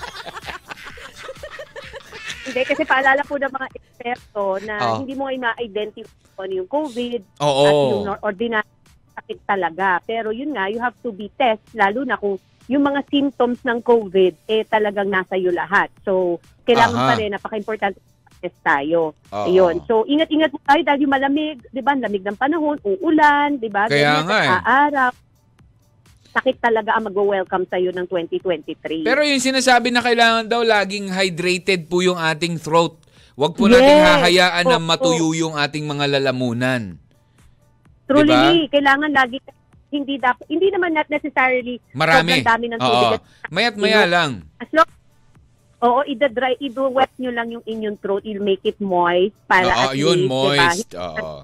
[2.52, 5.00] Hindi, kasi paalala po ng mga eksperto na Oo.
[5.00, 7.64] hindi mo ay ma-identify kung ano yung COVID Oo.
[7.64, 8.72] at yung ordinary
[9.16, 10.02] sakit talaga.
[10.04, 12.36] Pero yun nga, you have to be test, lalo na kung
[12.68, 15.88] yung mga symptoms ng COVID, eh talagang nasa iyo lahat.
[16.04, 17.08] So, kailangan Aha.
[17.08, 17.98] pa rin, napaka-importante
[18.42, 19.14] test tayo.
[19.30, 19.46] Oo.
[19.46, 19.80] Ayun.
[19.86, 21.94] So, ingat-ingat po tayo dahil yung malamig, di ba?
[21.94, 23.86] Lamig ng panahon, uulan, di ba?
[23.86, 24.50] Kaya Ganyan, nga eh.
[24.50, 25.12] Aaraw.
[26.32, 29.04] Sakit talaga ang mag-welcome sa'yo ng 2023.
[29.04, 32.96] Pero yung sinasabi na kailangan daw laging hydrated po yung ating throat.
[33.36, 33.80] Huwag po Yes.
[33.80, 34.84] hahayaan na Oo.
[34.84, 36.96] matuyo yung ating mga lalamunan.
[38.08, 39.40] Truly, kailangan lagi
[39.92, 42.40] hindi dapat hindi naman not necessarily Marami.
[42.40, 43.20] dami ng tubig.
[43.20, 43.52] Oo.
[43.52, 44.48] Mayat maya lang.
[44.56, 44.88] As long
[45.82, 49.98] Oo, ida-dry, i-wet nyo lang yung inyong throat, you'll make it moist para Oo, at
[49.98, 50.88] yun, least, moist.
[50.94, 51.34] Diba, Oo.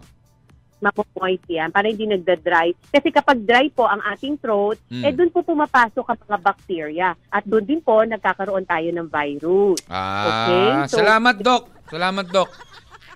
[0.78, 2.74] Mapo-moist yan, para hindi nagda-dry.
[2.88, 5.02] Kasi kapag dry po ang ating throat, Mm.
[5.02, 7.08] eh doon po pumapasok ang mga bacteria.
[7.28, 9.78] At doon din po nagkakaroon tayo ng virus.
[9.86, 11.62] Ah, Okay, so- salamat, Doc.
[11.88, 12.48] Salamat, Doc.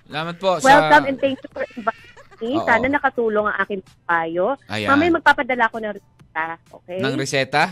[0.03, 0.67] Salamat po sa...
[0.67, 2.51] Welcome and thank you for inviting me.
[2.53, 2.65] Oo.
[2.65, 4.59] Sana nakatulong ang aking payo.
[4.67, 4.89] Ayan.
[4.91, 6.45] Mamaya magpapadala ko ng reseta.
[6.69, 6.97] Okay?
[6.99, 7.63] Ng reseta?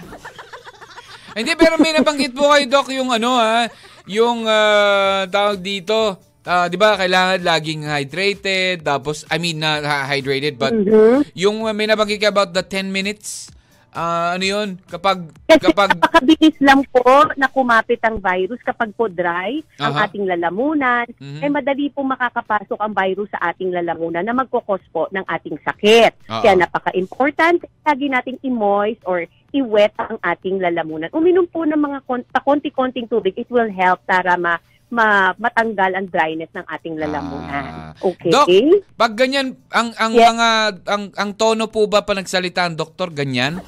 [1.31, 3.67] Hindi, pero may nabanggit po kayo, Doc, yung ano ha,
[4.03, 10.57] yung ah, tawag dito, ah, di ba, kailangan laging hydrated, tapos, I mean, na hydrated,
[10.57, 11.25] but Mhm.
[11.33, 13.53] yung uh, may nabanggit ka about the 10 minutes,
[13.91, 17.03] ah, ano yun, kapag, Kasi kapag, napakabilis lang po
[17.35, 20.07] na kumapit ang virus kapag po dry ang Aha.
[20.07, 21.41] ating lalamunan, Mhm.
[21.43, 26.13] ay madali po makakapasok ang virus sa ating lalamunan na magkukos po ng ating sakit.
[26.25, 26.41] Oo.
[26.41, 31.11] Kaya napaka-important, lagi nating i-moist or i-wet ang ating lalamunan.
[31.11, 34.55] Uminom po ng mga kon- konti-konting tubig, it will help para ma,
[34.91, 37.01] ma- matanggal ang dryness ng ating Ah.
[37.01, 37.71] lalamunan.
[37.97, 38.29] Okay?
[38.29, 38.47] Doc,
[38.93, 40.27] pag ganyan, ang, ang Yes.
[40.27, 40.47] mga,
[40.85, 43.63] ang, ang tono po ba pa nagsalita ang doktor, ganyan?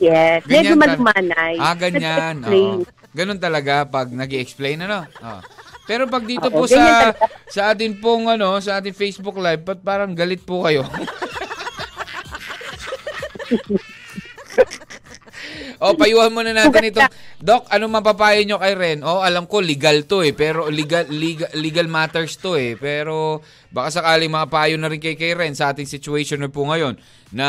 [0.00, 0.40] yes.
[0.48, 1.54] Ganyan Medyo malumanay.
[1.60, 2.40] Ah, ganyan.
[2.42, 2.74] Nag-explain.
[2.82, 3.00] Oo.
[3.12, 5.04] Ganun talaga pag nag explain ano?
[5.04, 5.40] Oo.
[5.84, 7.12] Pero pag dito Oo, po sa
[7.44, 10.88] sa atin pong ano, sa ating Facebook Live, pat parang galit po kayo.
[15.78, 17.00] o, payuhan muna natin ito.
[17.42, 18.98] Doc, ano mapapayo nyo kay Ren?
[19.02, 22.74] Oh, alam ko legal to eh, pero legal legal, legal matters to eh.
[22.74, 26.94] Pero baka sakaling mapapayo na rin kay kay Ren sa ating situation na po ngayon
[27.30, 27.48] na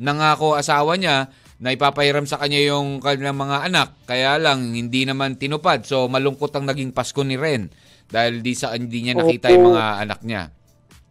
[0.00, 1.28] nangako asawa niya
[1.60, 3.88] na ipapahiram sa kanya yung kanilang mga anak.
[4.08, 5.84] Kaya lang, hindi naman tinupad.
[5.84, 7.68] So, malungkot ang naging Pasko ni Ren.
[8.08, 10.48] Dahil di sa hindi niya nakita yung mga anak niya.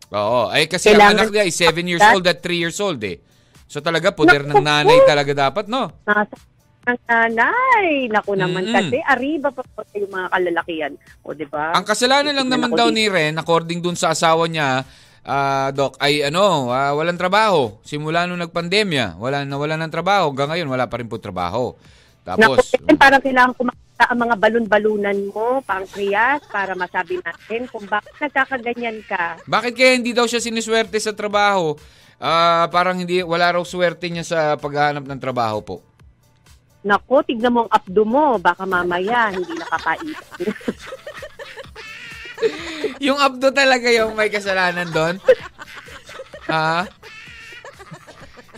[0.10, 0.50] Oo.
[0.50, 3.22] Ay, kasi ang Kailangan- anak niya is 7 years old at 3 years old eh.
[3.70, 5.94] So, talaga, poder ng nanay talaga dapat, no?
[6.10, 6.34] Nasa
[6.90, 8.10] ng nanay.
[8.10, 8.76] Naku naman Mm-mm.
[8.76, 10.94] kasi, arriba pa po yung mga kalalakihan.
[11.22, 11.78] O, di ba?
[11.78, 14.82] Ang kasalanan lang naman daw ni Ren, according dun sa asawa niya,
[15.22, 17.78] ah, Doc, ay ano, ah, walang trabaho.
[17.86, 20.34] Simula nung nagpandemya, wala na wala ng trabaho.
[20.34, 21.78] Hanggang ngayon, wala pa rin po trabaho.
[22.26, 27.86] Naku, Tapos, eh, parang kailangan kumakita ang mga balon-balunan mo, pancreas, para masabi natin kung
[27.86, 29.38] bakit nagkakaganyan ka.
[29.46, 31.78] bakit kaya hindi daw siya siniswerte sa trabaho?
[32.20, 35.76] Ah, parang hindi wala raw swerte niya sa paghahanap ng trabaho po.
[36.84, 38.36] Naku, tignan mo ang abdo mo.
[38.40, 40.28] Baka mamaya, hindi nakakaisip.
[43.08, 45.16] yung abdo talaga yung may kasalanan doon.
[46.52, 46.88] Ha?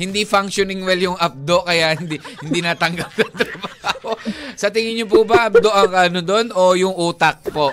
[0.02, 4.18] hindi functioning well yung abdo kaya hindi hindi natanggap ng trabaho.
[4.58, 7.70] Sa tingin niyo po ba abdo ang ano doon o yung utak po?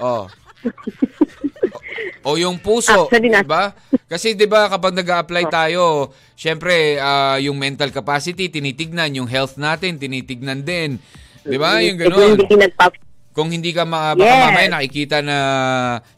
[0.00, 0.24] Oh.
[2.26, 3.70] O yung puso, Actually, 'di ba?
[4.10, 9.94] Kasi 'di ba kapag nag-apply tayo, syempre ah, yung mental capacity tinitignan, yung health natin
[9.94, 10.98] tinitignan din.
[11.46, 11.78] 'Di ba?
[11.78, 12.38] Yung Eh, kung ganoon.
[13.30, 14.42] Kung hindi ka ma- baka Yes.
[14.42, 15.36] mamaya nakikita na,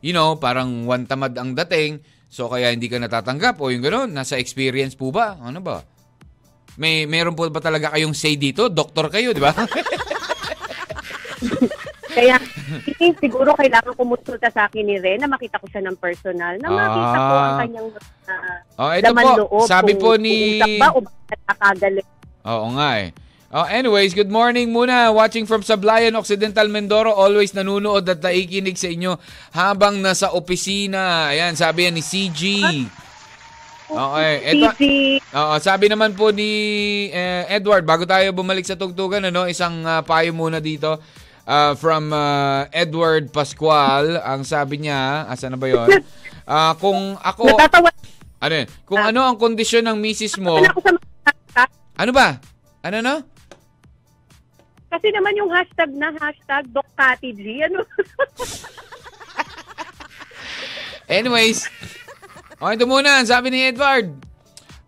[0.00, 1.98] you know, parang one tamad ang dating,
[2.30, 5.34] so kaya hindi ka natatanggap o yung gano'n, nasa experience po ba?
[5.36, 5.82] Ano ba?
[6.78, 8.70] May meron po ba talaga kayong say dito?
[8.70, 9.50] Doktor kayo, di ba?
[12.18, 12.36] Kaya,
[13.22, 17.16] siguro kailangan kumonsulta sa akin ni Ren na makita ko siya ng personal, na makita
[17.16, 17.58] ko ang Ah.
[17.62, 19.66] kanyang uh, oh, ito laman po, loob.
[19.70, 21.00] sabi kung po ni uusap ba o.
[22.48, 23.08] Oo nga eh.
[23.48, 25.08] Oh, anyways, good morning muna.
[25.08, 27.14] Watching from Sablayan, Occidental Mindoro.
[27.14, 29.16] Always nanunood at naikinig sa inyo
[29.56, 31.32] habang nasa opisina.
[31.32, 32.42] Ayan, sabi yan ni CG.
[33.88, 34.34] Okay.
[34.52, 34.68] Ito.
[35.32, 36.50] Oo, sabi naman po ni
[37.08, 41.00] eh, Edward, bago tayo bumalik sa tugtugan, ano, isang ah, payo muna dito
[41.48, 44.20] ah, from ah, Edward Pascual.
[44.20, 45.88] Ang sabi niya, asa na ba yon?
[46.48, 47.92] Ah, kung ako, Natatawa
[48.40, 48.68] ano yun?
[48.88, 50.64] Kung ano ang kondisyon ng misis mo,
[51.92, 52.40] ano ba?
[52.80, 53.20] Ano no?
[54.88, 57.84] Kasi naman yung hashtag na hashtag DocKatiG, ano?
[61.20, 61.68] Anyways,
[62.56, 63.20] okay, ito muna.
[63.28, 64.16] Sabi ni Edward,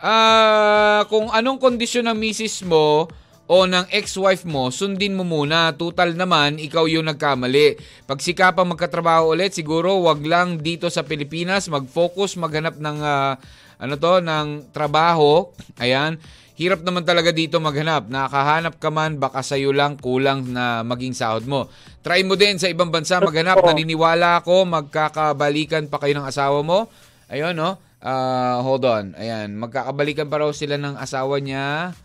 [0.00, 3.04] ah, kung anong kondisyon ng misis mo
[3.50, 5.74] o ng ex-wife mo, sundin mo muna.
[5.74, 7.74] Total naman, ikaw yung nagkamali.
[8.06, 13.34] Pag sikapang magkatrabaho ulit, siguro wag lang dito sa Pilipinas, mag-focus, maghanap ng, ah,
[13.82, 15.50] ano to, ng trabaho.
[15.82, 16.22] Ayan.
[16.54, 18.06] Hirap naman talaga dito maghanap.
[18.06, 21.66] Nakahanap ka man, baka sa'yo lang kulang na maging sahod mo.
[22.06, 23.66] Try mo din sa ibang bansa maghanap.
[23.66, 26.86] Naniniwala ako, magkakabalikan pa kayo ng asawa mo.
[27.26, 27.82] Ayun, no?
[27.98, 29.18] Ah, hold on.
[29.18, 31.98] Ayan, magkakabalikan pa raw sila ng asawa niya.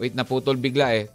[0.00, 1.12] Wait, naputol bigla eh.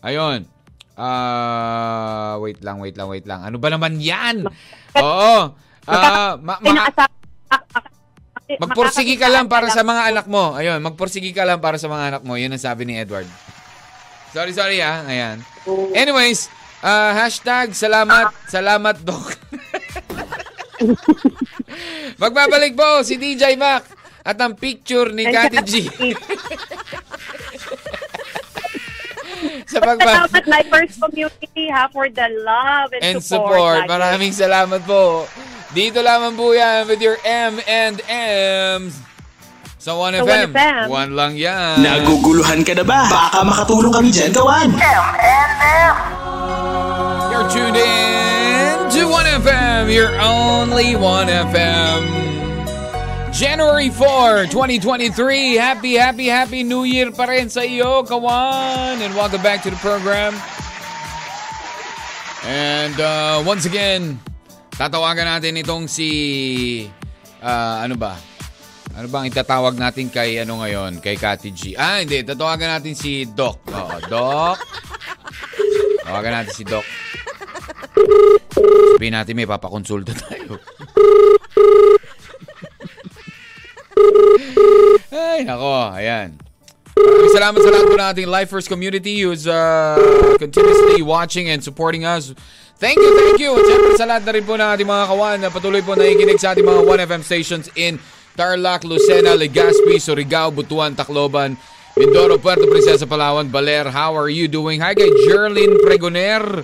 [0.00, 0.46] Ayun.
[0.94, 3.42] Ah, wait lang, wait lang, wait lang.
[3.42, 4.46] Ano ba naman 'yan?
[4.98, 5.54] Oo.
[5.82, 6.90] Ah, ma- Ay, ma-
[8.48, 10.56] eh, Magpursigi ka lang para sa mga anak mo.
[10.56, 12.38] Ayun, magpursigi ka lang para sa mga anak mo.
[12.38, 13.28] Yun ang sabi ni Edward.
[14.32, 15.04] Sorry, sorry ah.
[15.04, 15.42] Ayan.
[15.92, 16.48] Anyways,
[16.80, 19.36] ah, hashtag salamat, salamat Doc.
[22.22, 23.84] Magbabalik po si DJ Mac
[24.24, 25.72] at ang picture ni Kati G.
[29.78, 30.06] sa Palakpak.
[30.10, 33.86] Salamat Lifers Community ha for the love and, and support.
[33.86, 33.90] lagi.
[33.90, 35.30] Maraming salamat po.
[35.70, 38.02] Dito lamang po yan with your M and
[38.82, 38.98] M's.
[39.78, 40.26] Sa 1FM.
[40.26, 40.84] Sa 1FM.
[40.90, 41.78] One lang yan.
[41.78, 43.06] Naguguluhan ka na ba?
[43.06, 44.74] Baka makatulong kami dyan, kawan.
[44.74, 45.94] M&M.
[47.30, 52.27] You're tuned in to 1FM, your only 1FM.
[53.38, 55.62] January 4, 2023.
[55.62, 58.98] Happy, happy, happy New Year pa rin sa iyo, kawan.
[58.98, 60.34] And welcome back to the program.
[62.42, 64.18] And uh, once again,
[64.74, 66.10] tatawagan natin itong si...
[67.38, 68.18] ah, ano ba?
[68.98, 70.98] Ano bang itatawag natin kay ano ngayon?
[70.98, 71.78] Kay Kati G.
[71.78, 72.26] Ah, hindi.
[72.26, 73.62] Tatawagan natin si Doc.
[73.70, 74.58] Oo, Doc.
[76.02, 76.82] Tawagan natin si Doc.
[78.98, 80.58] Sabihin natin may papakonsulta tayo.
[85.12, 85.94] Ay, nako.
[85.94, 86.38] Ayan.
[86.98, 89.94] Maraming salamat sa lahat po ating Lifers community who's uh,
[90.42, 92.34] continuously watching and supporting us.
[92.78, 93.54] Thank you, thank you.
[93.54, 96.38] At syempre sa lahat na rin po ng ating mga kawan na patuloy po nakikinig
[96.42, 98.02] sa ating mga 1FM stations in
[98.38, 101.58] Tarlac, Lucena, Legazpi, Surigao, Butuan, Tacloban,
[101.98, 103.90] Mindoro, Puerto Princesa, Palawan, Baler.
[103.90, 104.78] How are you doing?
[104.78, 106.62] Hi kay Jerlyn Pregoner.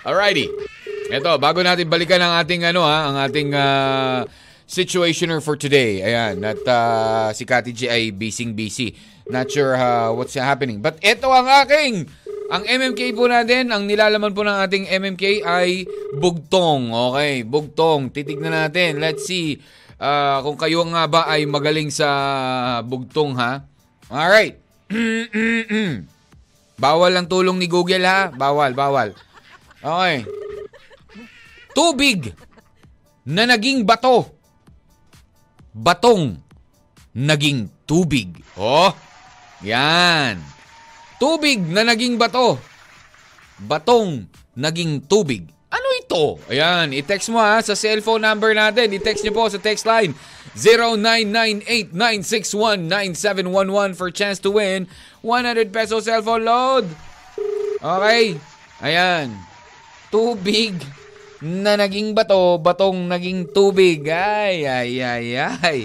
[0.00, 0.48] Alrighty.
[1.12, 4.24] Ito, bago natin balikan ang ating ano ha, ang ating ah,
[4.64, 6.00] situationer for today.
[6.00, 8.96] Ayan, at ah, si Kati G ay busy-busy.
[9.28, 10.80] Not sure ah, what's happening.
[10.80, 12.08] But ito ang aking
[12.50, 15.86] ang MMK po natin, ang nilalaman po ng ating MMK ay
[16.18, 16.90] bugtong.
[16.90, 18.10] Okay, bugtong.
[18.10, 18.98] Titignan natin.
[18.98, 19.62] Let's see
[20.02, 22.08] ah, kung kayo nga ba ay magaling sa
[22.82, 23.62] bugtong ha.
[24.10, 24.58] Alright.
[26.82, 28.34] bawal ang tulong ni Google ha.
[28.34, 29.14] Bawal, bawal.
[29.78, 30.26] Okay.
[31.70, 32.34] Tubig
[33.22, 34.26] na naging bato.
[35.70, 36.34] Batong
[37.14, 38.42] naging tubig.
[38.58, 38.90] Oh,
[39.62, 40.59] yan.
[41.20, 42.56] Tubig na naging bato.
[43.60, 44.24] Batong
[44.56, 45.44] naging tubig.
[45.68, 46.40] Ano ito?
[46.48, 48.88] Ayan, i-text mo ha sa cellphone number natin.
[48.90, 50.16] I-text nyo po sa text line
[51.94, 54.88] 0998-961-9711 for chance to win
[55.22, 56.88] 100 peso cellphone load.
[57.78, 58.40] Okay.
[58.80, 59.36] Ayan.
[60.08, 60.74] Tubig
[61.44, 64.08] na naging bato, batong naging tubig.
[64.10, 65.80] Ay, ay, ay, ay.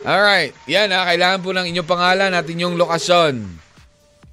[0.00, 3.59] Alright, yan ha, kailangan po ng inyong pangalan at inyong lokasyon.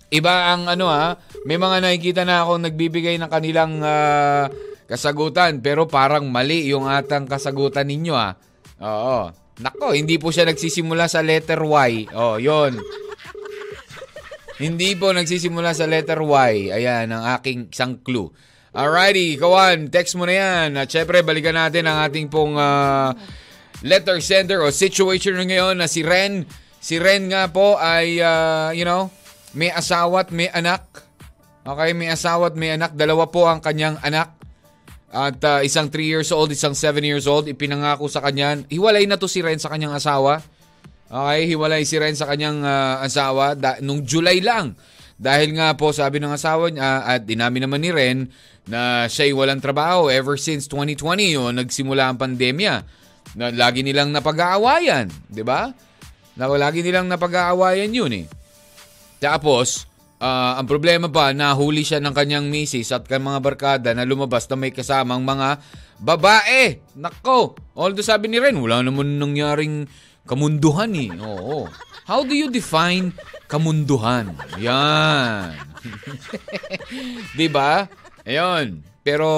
[0.08, 4.47] Iba ang ano ha, may mga nakikita na ako nagbibigay ng kanilang ah,
[4.88, 8.39] kasagutan pero parang mali yung atang kasagutan ninyo ha.
[8.82, 9.47] Oo.
[9.58, 12.14] Nako, hindi po siya nagsisimula sa letter Y.
[12.14, 12.78] Oh, yon.
[14.58, 16.72] Hindi po nagsisimula sa letter Y.
[16.72, 18.30] Ayan, ang aking isang clue.
[18.78, 20.70] Alrighty, kawan, text mo na yan.
[20.78, 23.18] At syempre, balikan natin ang ating pong ah,
[23.82, 26.45] letter sender o situation ngayon na si Ren.
[26.78, 29.10] Si Ren nga po ay, ah, you know,
[29.54, 30.84] may asawa at may anak.
[31.68, 32.95] Okay, may asawa at may anak.
[32.95, 34.36] Dalawa po ang kanyang anak.
[35.08, 37.48] At ah, isang 3 years old, isang 7 years old.
[37.48, 38.60] Ipinangako sa kanya.
[38.68, 40.43] Hiwalay na to si Ren sa kanyang asawa.
[41.08, 44.76] Okay, hiwalay si Ren sa kanyang ah, asawa da- nung July lang.
[45.18, 48.30] Dahil nga po sabi ng asawa niya at dinami naman ni Ren
[48.70, 52.86] na siya'y walang trabaho ever since 2020 o nagsimula ang pandemya.
[53.34, 55.74] Na lagi nilang napag-aawayan, 'di ba?
[56.38, 58.26] Na lagi nilang napag-aawayan 'yun eh.
[59.18, 59.89] Tapos,
[60.22, 64.45] ah, ang problema pa, nahuli siya ng kanyang misis at kang mga barkada na lumabas
[64.49, 65.61] na may kasamang mga
[66.01, 66.82] babae.
[66.97, 67.57] Nako!
[67.74, 69.89] Although sabi ni Ren, wala naman nangyaring
[70.28, 71.09] kamunduhan eh.
[71.18, 71.65] Oo.
[72.07, 73.15] How do you define
[73.51, 74.36] kamunduhan?
[74.59, 75.55] Yan.
[77.36, 77.88] 'Di ba?
[78.28, 78.84] Ayun.
[79.03, 79.30] Pero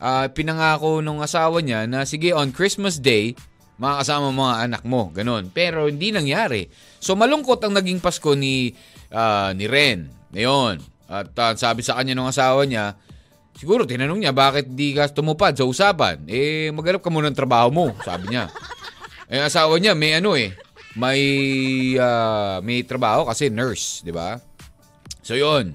[0.00, 3.36] ah, pinangako nung asawa niya na sige on Christmas Day
[3.76, 5.52] makakasama mga anak mo, ganun.
[5.52, 6.68] Pero hindi nangyari.
[7.00, 8.72] So malungkot ang naging Pasko ni
[9.12, 10.08] ah, ni Ren.
[10.32, 10.80] Ayun.
[11.06, 12.96] At ah, sabi sa kanya ng asawa niya,
[13.56, 16.24] siguro tinanong niya bakit di ka tumupad sa usapan.
[16.26, 18.48] Eh maghanap ka muna ng trabaho mo, sabi niya.
[19.26, 20.54] Eh asawa niya may ano eh,
[20.94, 21.18] may
[21.98, 24.38] ah, may trabaho kasi nurse, 'di ba?
[25.18, 25.74] So 'yun.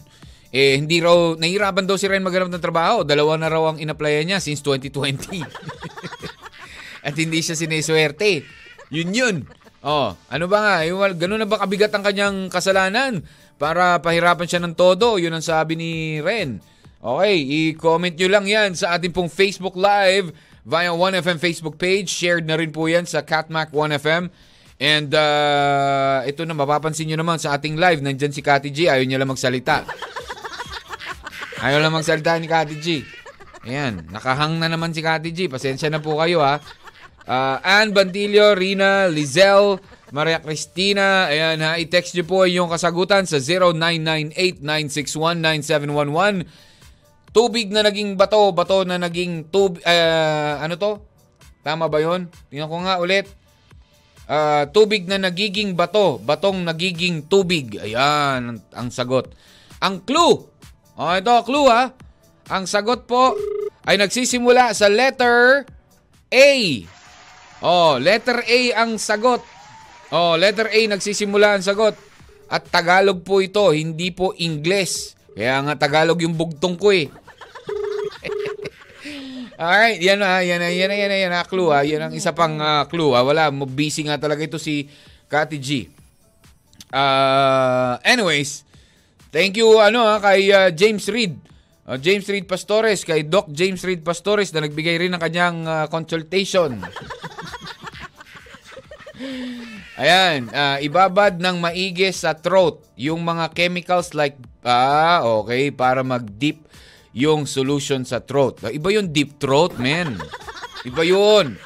[0.56, 3.04] Eh hindi raw nahirapan daw si Ren maghanap ng trabaho.
[3.04, 5.43] Dalawa na raw ang inapplyan niya since 2020.
[7.02, 8.45] At hindi siya sineswerte.
[8.93, 9.36] Yun yun.
[9.82, 10.76] Oh, ano ba nga?
[10.86, 13.26] Yung, ganun na ba kabigat ang kanyang kasalanan
[13.58, 15.18] para pahirapan siya ng todo?
[15.18, 15.91] Yun ang sabi ni
[16.22, 16.62] Ren.
[17.02, 20.30] Okay, i-comment nyo lang yan sa ating pong Facebook Live
[20.62, 22.14] via 1FM Facebook page.
[22.14, 24.30] Shared na rin po yan sa Catmac 1FM.
[24.82, 29.06] And uh, ito na, mapapansin nyo naman sa ating live, nandyan si Kati G, ayaw
[29.06, 29.86] niya lang magsalita.
[31.62, 33.06] Ayaw lang magsalita ni Kati G.
[33.70, 35.45] Ayan, nakahang na naman si Kati G.
[35.45, 36.58] Pasensya na po kayo ha.
[37.32, 39.79] Uh, Ann Bantillo, Rina, Lizelle,
[40.11, 43.39] Maria Cristina, ayan ha, i-text nyo po yung kasagutan sa
[44.59, 46.43] 0998-961-9711.
[47.32, 50.99] Tubig na naging bato, bato na naging tub, uh, ano to?
[51.63, 52.27] Tama ba yon?
[52.51, 53.32] Tingnan ko nga ulit.
[54.27, 57.79] Uh, tubig na nagiging bato, batong nagiging tubig.
[57.79, 59.32] Ayan, ang, sagot.
[59.79, 60.51] Ang clue.
[60.99, 61.95] Oh, ito, clue ha.
[62.51, 63.39] Ang sagot po
[63.88, 65.63] ay nagsisimula sa letter
[66.27, 66.47] A.
[67.62, 69.45] Oh, letter A ang sagot.
[70.09, 71.93] Oh, letter A nagsisimula ang sagot.
[72.51, 75.16] At Tagalog po ito, hindi po Ingles.
[75.38, 77.07] Kaya nga Tagalog yung bugtong ko eh.
[79.62, 81.86] Alright, yan na, yan na, yan na, yan na, yan na, clue ha.
[81.86, 83.24] Yan ang isa pang ah, clue ha.
[83.24, 84.89] Wala, busy nga talaga ito si
[85.30, 85.88] Kati G.
[86.91, 88.68] Uh, anyways,
[89.32, 91.39] thank you ano ha, kay ah, James Reed.
[91.92, 95.92] Uh, James Reed Pastores, kay Doc James Reed Pastores na nagbigay rin ng kanyang ah,
[95.92, 96.80] consultation.
[100.00, 106.64] Ayan, ah, ibabad ng maigi sa throat yung mga chemicals like, ah, okay, para mag-deep
[107.12, 108.64] yung solution sa throat.
[108.72, 110.16] Iba yung deep throat, man.
[110.88, 111.60] Iba yun.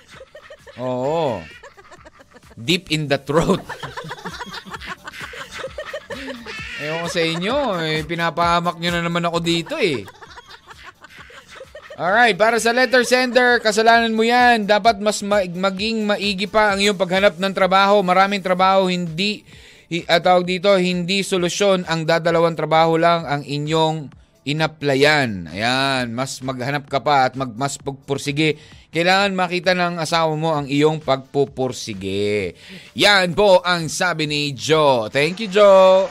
[0.81, 1.37] Oo.
[2.57, 3.61] Deep in the throat.
[6.83, 10.03] Ewan ko sa inyo, eh, pinapahamak nyo na naman ako dito eh.
[11.95, 14.67] Alright, para sa letter sender, kasalanan mo yan.
[14.67, 18.03] Dapat mas ma- maging maigi pa ang iyong paghanap ng trabaho.
[18.03, 19.47] Maraming trabaho, hindi,
[19.87, 21.87] hi, at tawag dito, hindi solusyon.
[21.87, 24.11] Ang dadalawang trabaho lang ang inyong
[24.45, 25.49] inaplayan.
[25.49, 28.55] Ayan, mas maghanap ka pa at mag, mas pagpursige.
[28.93, 32.55] Kailangan makita ng asawa mo ang iyong pagpupursige.
[32.95, 35.11] Yan po ang sabi ni Joe.
[35.11, 36.07] Thank you, Joe.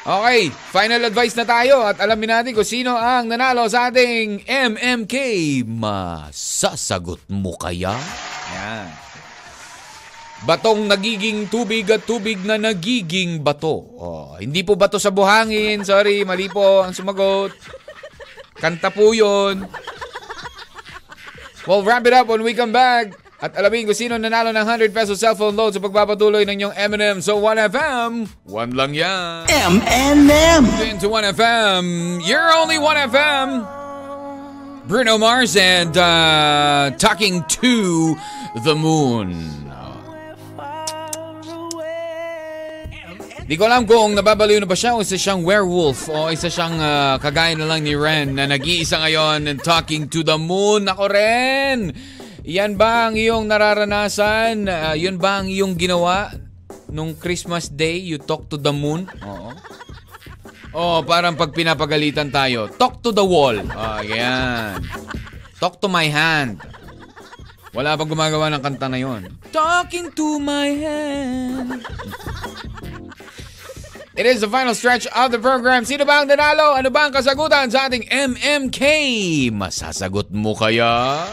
[0.00, 5.14] Okay, final advice na tayo at alamin natin kung sino ang nanalo sa ating MMK.
[5.68, 7.94] Masasagot mo kaya?
[8.56, 9.09] Yan.
[10.40, 13.84] Batong nagiging tubig at tubig na nagiging bato.
[14.00, 15.84] Oh, hindi po bato sa buhangin.
[15.84, 17.52] Sorry, mali po ang sumagot.
[18.56, 19.68] Kanta po yun.
[21.68, 23.12] We'll wrap it up when we come back.
[23.40, 27.16] At alamin kung sino nanalo ng 100 peso cellphone load sa pagpapatuloy ng inyong M&M
[27.24, 28.28] sa 1FM.
[28.48, 29.48] One lang yan.
[29.48, 30.62] M&M.
[30.84, 31.84] Into 1FM.
[32.24, 33.64] You're only 1FM.
[34.88, 38.16] Bruno Mars and uh, Talking to
[38.64, 39.59] the Moon.
[43.50, 46.78] Di ko alam kung nababaliw na ba siya o isa siyang werewolf o isa siyang
[46.78, 50.86] ah, kagaya na lang ni Ren na nag-iisa ngayon and talking to the moon.
[50.86, 51.90] Ako Ren!
[52.46, 54.70] Yan ba ang iyong nararanasan?
[54.70, 56.30] Ah, yun ba ang iyong ginawa
[56.94, 57.98] nung Christmas Day?
[57.98, 59.10] You talk to the moon?
[59.26, 59.50] Oo.
[60.70, 63.58] Oh, parang pag pinapagalitan tayo, talk to the wall.
[63.58, 64.78] Oh, yan.
[65.58, 66.62] Talk to my hand.
[67.70, 69.30] Wala pang gumagawa ng kanta na yon.
[69.54, 71.86] Talking to my hand.
[74.18, 75.86] It is the final stretch of the program.
[75.86, 76.74] Sino ba ang nanalo?
[76.74, 78.82] Ano ba ang kasagutan sa ating MMK?
[79.54, 81.24] Masasagot mo kaya?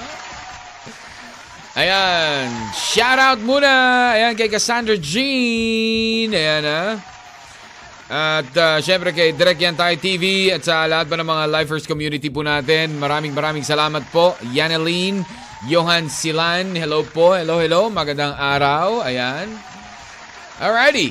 [1.73, 2.47] Ayan.
[2.73, 3.69] Shout out muna.
[4.13, 6.31] Ayan kay Cassandra Jean.
[6.31, 7.01] Ayan ah.
[8.07, 11.83] At uh, syempre kay Direk Yan Tayo TV at sa lahat pa ng mga lifers
[11.83, 12.95] community po natin.
[12.95, 14.31] Maraming maraming salamat po.
[14.55, 15.27] Yaneline,
[15.65, 17.33] Johan Silan, hello po.
[17.33, 17.89] Hello, hello.
[17.89, 19.01] Magandang araw.
[19.01, 19.49] Ayan.
[20.61, 21.09] Alrighty.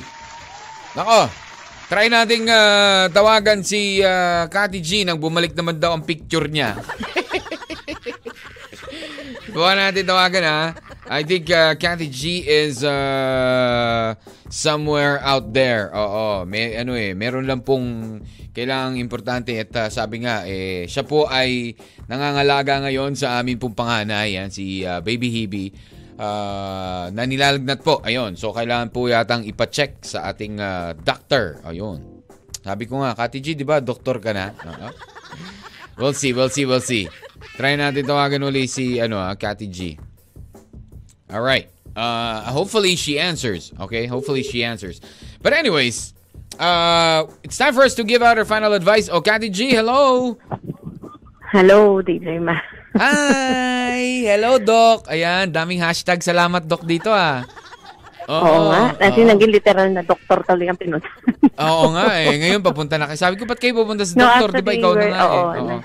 [0.95, 1.27] Nako,
[1.91, 6.79] try nating ah, tawagan si uh, Kati G nang bumalik naman daw ang picture niya.
[9.51, 10.61] Buwan natin tawagan ha.
[11.07, 14.15] I think uh, Kathy G is uh,
[14.51, 15.87] somewhere out there.
[15.95, 18.19] Oo, may ano eh, meron lang pong
[18.51, 21.79] kailangang importante at uh, sabi nga eh siya po ay
[22.11, 25.65] nangangalaga ngayon sa amin pong panganay yan si uh, Baby Hebe.
[26.17, 28.01] Uh, na nilalagnat po.
[28.01, 28.35] Ayun.
[28.35, 31.61] So kailangan po yatang ipa-check sa ating uh, doctor.
[31.61, 32.17] Ayun.
[32.67, 34.51] Sabi ko nga, Kati G, di ba, doktor ka na?
[34.51, 34.89] Oo.
[35.95, 37.07] We'll see, we'll see, we'll see.
[37.55, 39.95] Try natin tawagan uli si ano, ah, Kati G.
[41.29, 41.67] All right.
[41.95, 43.73] Uh, hopefully she answers.
[43.79, 44.05] Okay?
[44.05, 45.01] Hopefully she answers.
[45.41, 46.13] But anyways,
[46.59, 49.09] uh, it's time for us to give out our final advice.
[49.09, 50.37] Oh, Kati G, hello.
[51.51, 52.55] Hello, DJ Ma.
[52.97, 54.23] Hi!
[54.25, 55.07] Hello, Doc.
[55.07, 56.23] Ayan, daming hashtag.
[56.23, 57.43] Salamat, Doc, dito ah.
[58.27, 58.91] Oo nga.
[58.99, 59.29] Kasi oo.
[59.31, 61.07] naging literal na doktor tuloy ang pinunta.
[61.63, 62.35] Oo nga eh.
[62.35, 63.15] Ngayon papunta na kayo.
[63.19, 64.59] Sabi ko, ba't kayo pupunta sa No, doktor?
[64.59, 65.23] Di ba ikaw na nga eh.
[65.23, 65.63] oo, Oo.
[65.63, 65.75] na.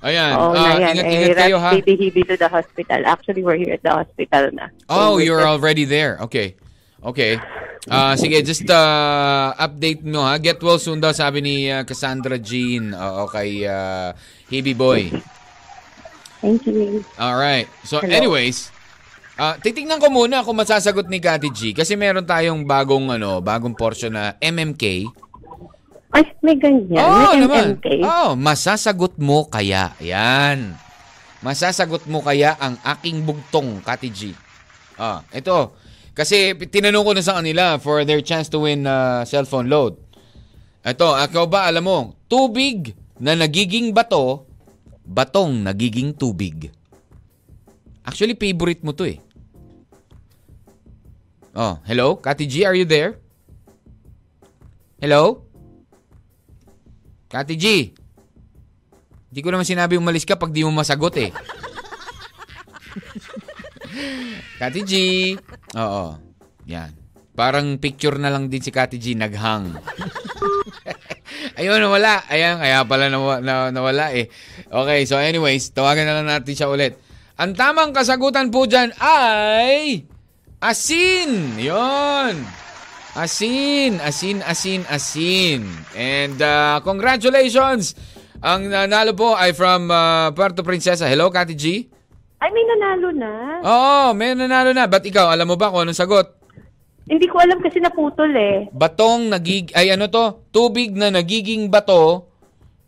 [0.00, 0.32] Ayan.
[0.32, 0.94] Oo ah, na yan.
[0.96, 1.70] ingat-ingat eh, kayo rush ha.
[1.76, 3.00] baby Hebe to the hospital.
[3.04, 4.72] Actually, we're here at the hospital na.
[4.88, 6.16] So, Oh, we're you're just- already there.
[6.24, 6.56] Okay.
[7.00, 7.36] Okay.
[7.88, 10.36] Ah, sige, just uh, update mo ha.
[10.36, 12.92] Get well soon daw, sabi ni uh, Cassandra Jean.
[12.92, 14.12] Oo, kay uh,
[14.52, 15.08] Hebe Boy.
[16.40, 17.04] Thank you.
[17.16, 17.68] Alright.
[17.84, 18.12] So, Hello.
[18.12, 18.72] anyways,
[19.36, 21.72] ah titingnan ko muna kung masasagot ni Kati G.
[21.72, 25.08] Kasi meron tayong bagong, ano, bagong portion na MMK.
[26.10, 26.98] Ay, may ganyan.
[26.98, 27.64] Oo may naman.
[27.78, 27.86] MMK.
[28.02, 29.94] Oh, masasagot mo kaya.
[30.02, 30.74] Yan.
[31.40, 34.34] Masasagot mo kaya ang aking bugtong, Kati G.
[34.98, 35.72] Ah, ito.
[36.12, 39.96] Kasi tinanong ko na sa kanila for their chance to win uh, cellphone load.
[40.84, 44.44] Ito, ikaw ba alam mo, tubig na nagiging bato,
[45.06, 46.74] batong nagiging tubig.
[48.04, 49.22] Actually, favorite mo to eh.
[51.54, 52.18] Oh, hello?
[52.18, 53.16] Kati G, are you there?
[55.00, 55.49] Hello?
[57.30, 57.94] Kati G.
[59.30, 61.30] Hindi ko naman sinabi umalis ka pag di mo masagot eh.
[64.58, 64.92] Kati G.
[65.78, 66.18] Oo.
[66.66, 66.90] Yan.
[67.32, 69.78] Parang picture na lang din si Kati G naghang.
[71.58, 72.26] Ayun, nawala.
[72.26, 74.26] Ayan, kaya pala nawa- na, nawala eh.
[74.66, 76.98] Okay, so anyways, tawagan na lang natin siya ulit.
[77.38, 80.04] Ang tamang kasagutan po dyan ay
[80.58, 81.54] asin.
[81.56, 82.34] Yon.
[83.10, 85.66] Asin, asin, asin, asin.
[85.98, 87.98] And uh, congratulations!
[88.38, 91.10] Ang nanalo po ay from uh, Puerto Princesa.
[91.10, 91.90] Hello, Kati G?
[92.38, 93.32] Ay, may nanalo na.
[93.66, 94.86] Oo, may nanalo na.
[94.86, 96.38] Ba't ikaw, alam mo ba kung anong sagot?
[97.10, 98.70] Hindi ko alam kasi naputol eh.
[98.70, 99.74] Batong nagig...
[99.74, 100.46] Ay ano to?
[100.54, 102.30] Tubig na nagiging bato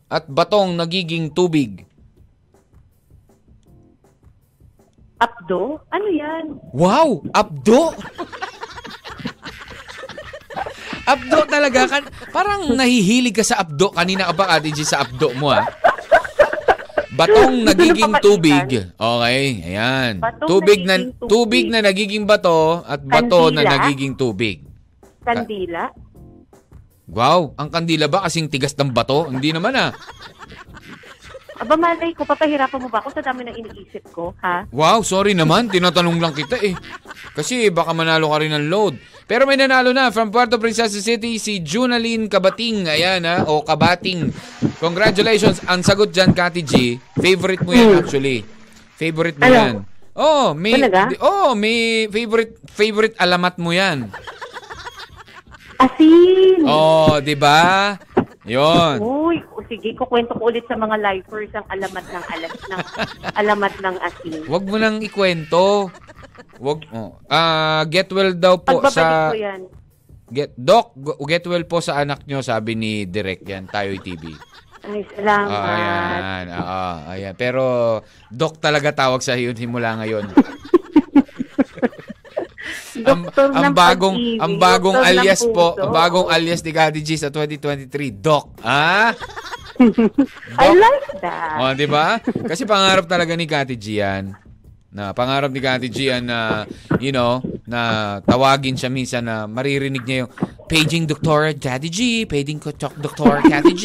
[0.06, 1.82] at batong nagiging tubig.
[5.18, 5.82] Abdo?
[5.90, 6.62] Ano yan?
[6.70, 7.26] Wow!
[7.34, 7.90] Abdo!
[11.04, 11.80] abdo talaga.
[11.88, 13.90] Kan, parang nahihilig ka sa abdo.
[13.92, 15.66] Kanina ka pa, Ate G, sa abdo mo, ha?
[17.12, 18.66] Batong Gusto nagiging na tubig.
[18.96, 20.14] Okay, ayan.
[20.16, 21.28] Batong tubig na tubig.
[21.28, 23.72] tubig na nagiging bato at bato na Kandila?
[23.76, 24.56] nagiging tubig.
[25.20, 25.92] Kandila?
[27.12, 29.28] Wow, ang kandila ba kasing tigas ng bato?
[29.28, 29.92] Hindi naman ah.
[31.62, 34.66] Aba, malay ko, papahirapan mo ba ako sa dami ng iniisip ko, ha?
[34.68, 35.70] Wow, sorry naman.
[35.70, 36.74] Tinatanong lang kita eh.
[37.32, 38.98] Kasi baka manalo ka rin ng load.
[39.24, 42.84] Pero may nanalo na from Puerto Princesa City si Junaline Kabating.
[42.84, 44.34] Ayan ha, o Kabating.
[44.76, 45.62] Congratulations.
[45.64, 46.72] Ang sagot dyan, Kati G,
[47.14, 48.42] favorite mo yan actually.
[48.92, 49.54] Favorite mo Ano?
[49.54, 49.74] yan.
[50.12, 51.08] Oh, may Talaga?
[51.20, 54.12] oh, may favorite favorite alamat mo 'yan.
[55.78, 56.62] Asin!
[56.62, 57.96] Oh, 'di ba?
[58.42, 58.98] 'Yon.
[58.98, 59.38] Uy,
[59.70, 62.80] sige, kukwento ko ulit sa mga lifers ang alamat ng alas ng
[63.38, 64.40] alamat ng asin.
[64.50, 65.88] Wag mo nang ikwento.
[66.58, 67.18] Wag oh.
[67.30, 69.60] Ah, get well daw po Pagbabalik sa ko yan.
[70.32, 70.96] Get Doc,
[71.28, 74.32] get well po sa anak nyo, sabi ni Direk yan, Tayoy TV.
[74.82, 75.52] Ay, salamat.
[75.54, 76.44] Ah, ayan.
[76.50, 77.34] Oo, ayan.
[77.38, 77.64] Pero
[78.32, 80.32] Doc talaga tawag sa iyo simula ngayon.
[83.06, 87.00] Ang, ang ng bagong pag-ibig, ang bagong doktor alias po, ang bagong alias ni Kati
[87.00, 88.58] G sa 2023, Doc.
[88.62, 89.12] Ah?
[90.62, 91.56] I like that.
[91.58, 92.20] Oh, 'di ba?
[92.22, 94.36] Kasi pangarap talaga ni Kati G yan.
[94.92, 96.68] Na pangarap ni Kati G yan na
[97.00, 100.32] you know, na tawagin siya minsan na maririnig niya yung
[100.68, 101.56] paging Dr.
[101.56, 101.98] Daddy G,
[102.28, 103.40] paging ko Doc- Dr.
[103.44, 103.84] Kati G.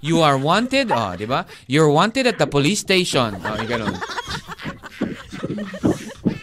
[0.00, 0.88] You are wanted.
[0.94, 1.44] Oh, 'di ba?
[1.66, 3.36] You're wanted at the police station.
[3.42, 3.94] Oh, yung ganun.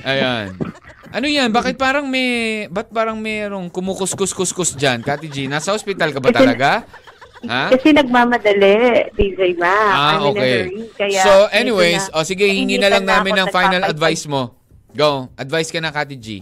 [0.03, 0.59] Ayan.
[1.14, 1.53] Ano yan?
[1.53, 5.05] Bakit parang may, ba't parang mayroong kumukuskus-kuskus dyan?
[5.05, 6.89] Kati G, nasa hospital ka ba talaga?
[7.45, 7.70] Ha?
[7.70, 9.70] Kasi nagmamadali, DJ Ma.
[9.70, 10.59] Ah, I'm in a okay.
[10.97, 14.57] kaya So, anyways, na- oh, sige, hingi na lang namin ng final advice mo.
[14.89, 15.30] Go.
[15.38, 16.41] Advice ka na, Kati G.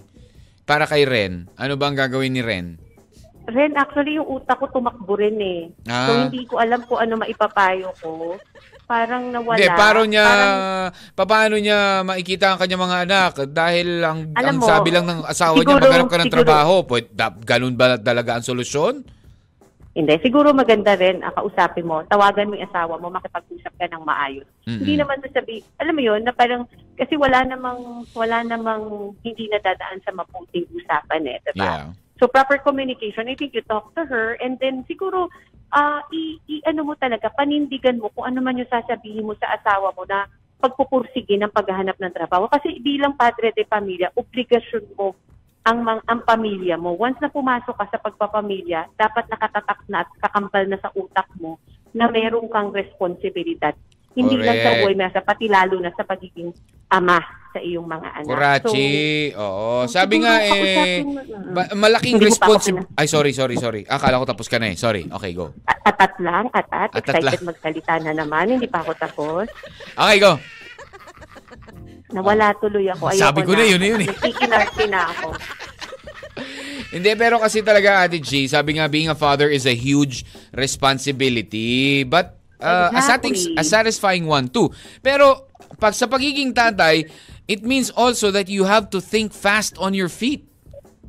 [0.63, 1.51] Para kay Ren.
[1.59, 2.79] Ano ba ang gagawin ni Ren?
[3.49, 5.61] Ren, actually, yung utak ko tumakbo rin eh.
[5.83, 6.29] So, Ah.
[6.29, 8.39] hindi ko alam kung ano maipapayo ko.
[8.91, 9.55] Parang nawala.
[9.55, 10.55] Hindi, paano niya, Parang,
[11.15, 13.31] paano niya makikita ang kanyang mga anak?
[13.47, 16.73] Dahil ang, ang mo, sabi lang ng asawa niya, siguro- maghanap ka ng siguro- trabaho.
[16.83, 17.07] Pwede,
[17.47, 19.07] ganun ba talaga ang solusyon?
[19.91, 24.07] hindi, siguro maganda rin, ah, kausapin mo, tawagan mo yung asawa mo, makipag-usap ka ng
[24.07, 24.47] maayos.
[24.63, 24.79] Mm-mm.
[24.79, 26.63] Hindi naman sabi, alam mo yun, na parang,
[26.95, 31.67] kasi wala namang, wala namang hindi nadadaan sa maputing usapan eh, diba?
[31.67, 31.85] Yeah.
[32.23, 35.27] So proper communication, I think you talk to her and then siguro
[35.71, 39.55] ah i, i- ano mo talaga panindigan mo kung ano man yung sasabihin mo sa
[39.55, 40.27] asawa mo na
[40.61, 45.17] pagpupursige ng paghahanap ng trabaho kasi bilang padre de pamilya, obligasyon mo
[45.61, 46.93] ang mang, ang pamilya mo.
[46.97, 51.57] Once na pumasok ka sa pagpapamilya, dapat nakatatak na at kakampal na sa utak mo
[51.93, 53.73] na meron kang responsibilidad.
[54.11, 54.81] Hindi lang sa Correct.
[54.81, 56.51] buhay mesa, pati lalo na sa pagiging
[56.89, 57.15] ama
[57.51, 58.27] sa iyong mga anak.
[58.27, 58.91] Kurachi.
[59.35, 59.87] Oo.
[59.87, 61.19] Sabi nga eh, mo
[61.51, 62.91] ba- malaking mo responsibility.
[62.95, 63.81] Ay, sorry, sorry, sorry.
[63.85, 64.75] Akala ko tapos ka na eh.
[64.75, 65.07] Sorry.
[65.07, 65.55] Okay, go.
[65.63, 66.91] A- Atat lang, atat.
[66.91, 67.47] Atat Excited lang.
[67.47, 68.51] magsalita na naman.
[68.51, 69.47] Hindi pa ako tapos.
[69.95, 70.35] Okay, go.
[72.11, 73.07] Nawala tuloy ako.
[73.07, 74.09] Ayoko Sabi ko na, yun na yun eh.
[74.11, 75.27] Nagkikinarty na ako.
[76.93, 82.03] Hindi, pero kasi talaga, Ate G, sabi nga, being a father is a huge responsibility.
[82.03, 83.57] But, uh, a, sating, Exactly.
[83.57, 84.69] a satisfying one too.
[85.01, 87.09] Pero, pag sa pagiging tatay,
[87.45, 90.45] it means also that you have to think fast on your feet.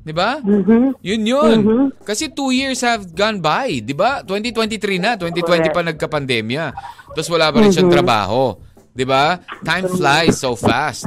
[0.02, 0.42] Di ba?
[0.42, 0.98] Mhm.
[0.98, 1.58] Yun yun.
[1.62, 1.84] Mhm.
[2.02, 4.26] Kasi two years have gone by, di ba?
[4.26, 6.74] 2023 na, 2020 pa nagka-pandemya.
[7.14, 7.94] Tapos wala pa rin siyang Mhm.
[7.94, 8.58] trabaho.
[8.90, 9.38] Di ba?
[9.62, 11.06] Time flies so fast.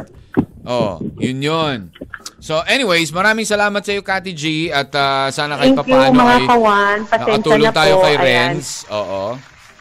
[0.64, 1.78] Oh, yun yun.
[2.40, 4.70] So anyways, maraming salamat sa iyo, Kati G.
[4.70, 6.98] At ah, sana kahit Thank you, papaano mga ay kawan.
[7.06, 8.02] Pasensya nakatulong na tayo po.
[8.02, 8.16] kay.
[8.18, 8.68] Renz.
[8.90, 9.22] Oo.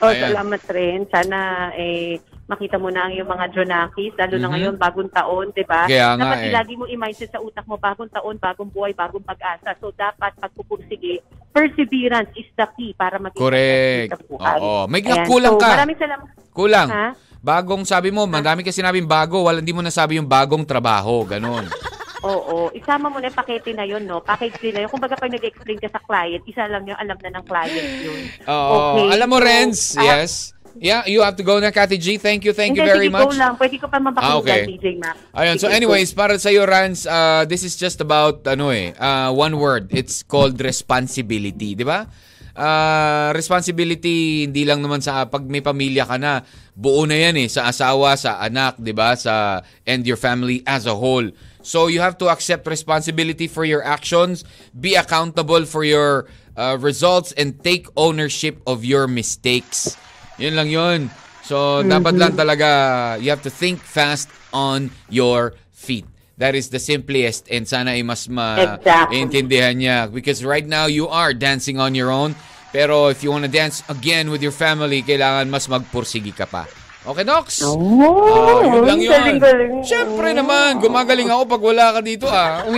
[0.04, 0.22] Oh, Ayan.
[0.30, 0.98] salamat rin.
[1.08, 1.38] Sana
[1.72, 4.52] eh makita mo na ang iyong mga Jonakis, lalo na Mhm.
[4.52, 5.88] ngayon, bagong taon, di ba?
[5.88, 6.52] Kaya nga Dapat eh.
[6.52, 9.72] lagi mo i-mindset sa utak mo, bagong taon, bagong buhay, bagong pag-asa.
[9.80, 11.24] So, dapat pagpupursige,
[11.56, 14.10] perseverance is the key para maging Correct.
[14.12, 14.58] sa buhay.
[14.60, 14.84] Oo.
[14.92, 15.24] May Ayan.
[15.24, 15.70] kulang so, ka.
[15.72, 16.26] Maraming salamat.
[16.52, 16.88] Kulang.
[16.92, 17.06] Ha?
[17.40, 21.64] Bagong sabi mo, madami kasi sinabing bago, wala hindi mo nasabi yung bagong trabaho, ganun.
[22.24, 24.24] Oo, isama mo na yung pakete na yun, no?
[24.24, 24.88] Package din na yun.
[24.88, 28.20] Kung baga pag nag-explain ka sa client, isa lang yung alam na ng client yun.
[28.48, 28.74] Oo.
[28.96, 30.32] Okay, Alam mo, so, Renz, ah, yes.
[30.74, 32.18] Yeah, you have to go na, Kati G.
[32.18, 33.30] Thank you, thank you Hindi, very sige, much.
[33.30, 33.54] go lang.
[33.54, 34.62] Pwede ko pa Ah, mapakinggan, okay.
[34.66, 35.14] DJ Mac.
[35.30, 39.30] Ayun, so anyways, para sa iyo, Rans, uh, this is just about, ano eh, uh,
[39.30, 39.86] one word.
[39.94, 42.10] It's called responsibility, di ba?
[42.54, 46.42] Uh, responsibility, hindi lang naman sa pag may pamilya ka na,
[46.74, 49.14] buo na yan eh, sa asawa, sa anak, di ba?
[49.14, 51.26] Sa, and your family as a whole.
[51.64, 54.44] So you have to accept responsibility for your actions,
[54.76, 59.96] be accountable for your uh, results, and take ownership of your mistakes.
[60.36, 61.00] Yun lang yun.
[61.44, 66.04] So, dapat lang talaga, you have to think fast on your feet.
[66.36, 69.12] That is the simplest and sana ay mas Exactly.
[69.12, 70.12] maintindihan niya.
[70.12, 72.36] Because right now, you are dancing on your own.
[72.74, 76.66] Pero if you wanna dance again with your family, kailangan mas magpursigi ka pa.
[77.04, 77.60] Okay, Nox?
[77.60, 77.76] Oh,
[78.24, 79.12] Ah, yun lang yun.
[79.12, 79.72] galing-galing.
[79.84, 82.64] Siyempre naman, gumagaling ako pag wala ka dito ah.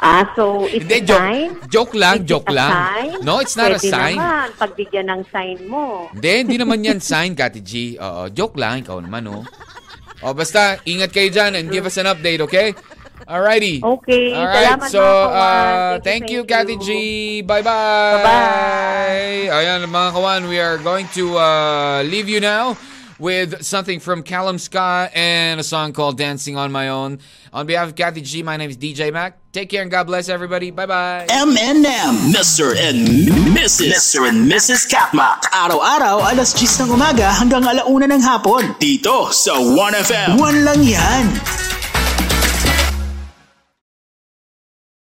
[0.00, 1.48] Ah, so it's Hindi, a joke, sign?
[1.66, 2.70] joke lang, Is joke a lang.
[2.70, 3.10] sign?
[3.20, 4.14] No, it's not a Pwede sign.
[4.14, 6.06] naman, pagbigyan ng sign mo.
[6.08, 7.72] Hindi, hindi naman yan sign, Kati G.
[7.98, 9.42] Oo, joke lang, ikaw naman, oh.
[10.22, 12.78] O, basta, ingat kayo dyan and give us an update, okay?
[13.28, 13.84] Alrighty.
[13.84, 16.80] Okay, Alright, salamat so, uh, Thank thank you, you.
[16.80, 17.42] G.
[17.44, 18.24] Bye-bye.
[18.24, 19.52] Bye-bye.
[19.52, 22.72] Ayan, mga kawan, we are going to uh, leave you now
[23.20, 27.20] with something from Callum Scott and a song called Dancing on My Own.
[27.52, 29.36] On behalf of Kathy G, my name is DJ Mac.
[29.52, 30.70] Take care and God bless everybody.
[30.70, 31.26] Bye-bye.
[31.28, 32.72] M&M, Mr.
[32.80, 33.04] and
[33.52, 33.92] Mrs.
[33.92, 34.24] Mr.
[34.24, 34.88] and Mrs.
[34.88, 35.52] Katmak.
[35.52, 38.72] Araw-araw, alas 10 ng umaga hanggang alauna ng hapon.
[38.80, 40.40] Dito sa 1FM.
[40.40, 41.77] One lang yan.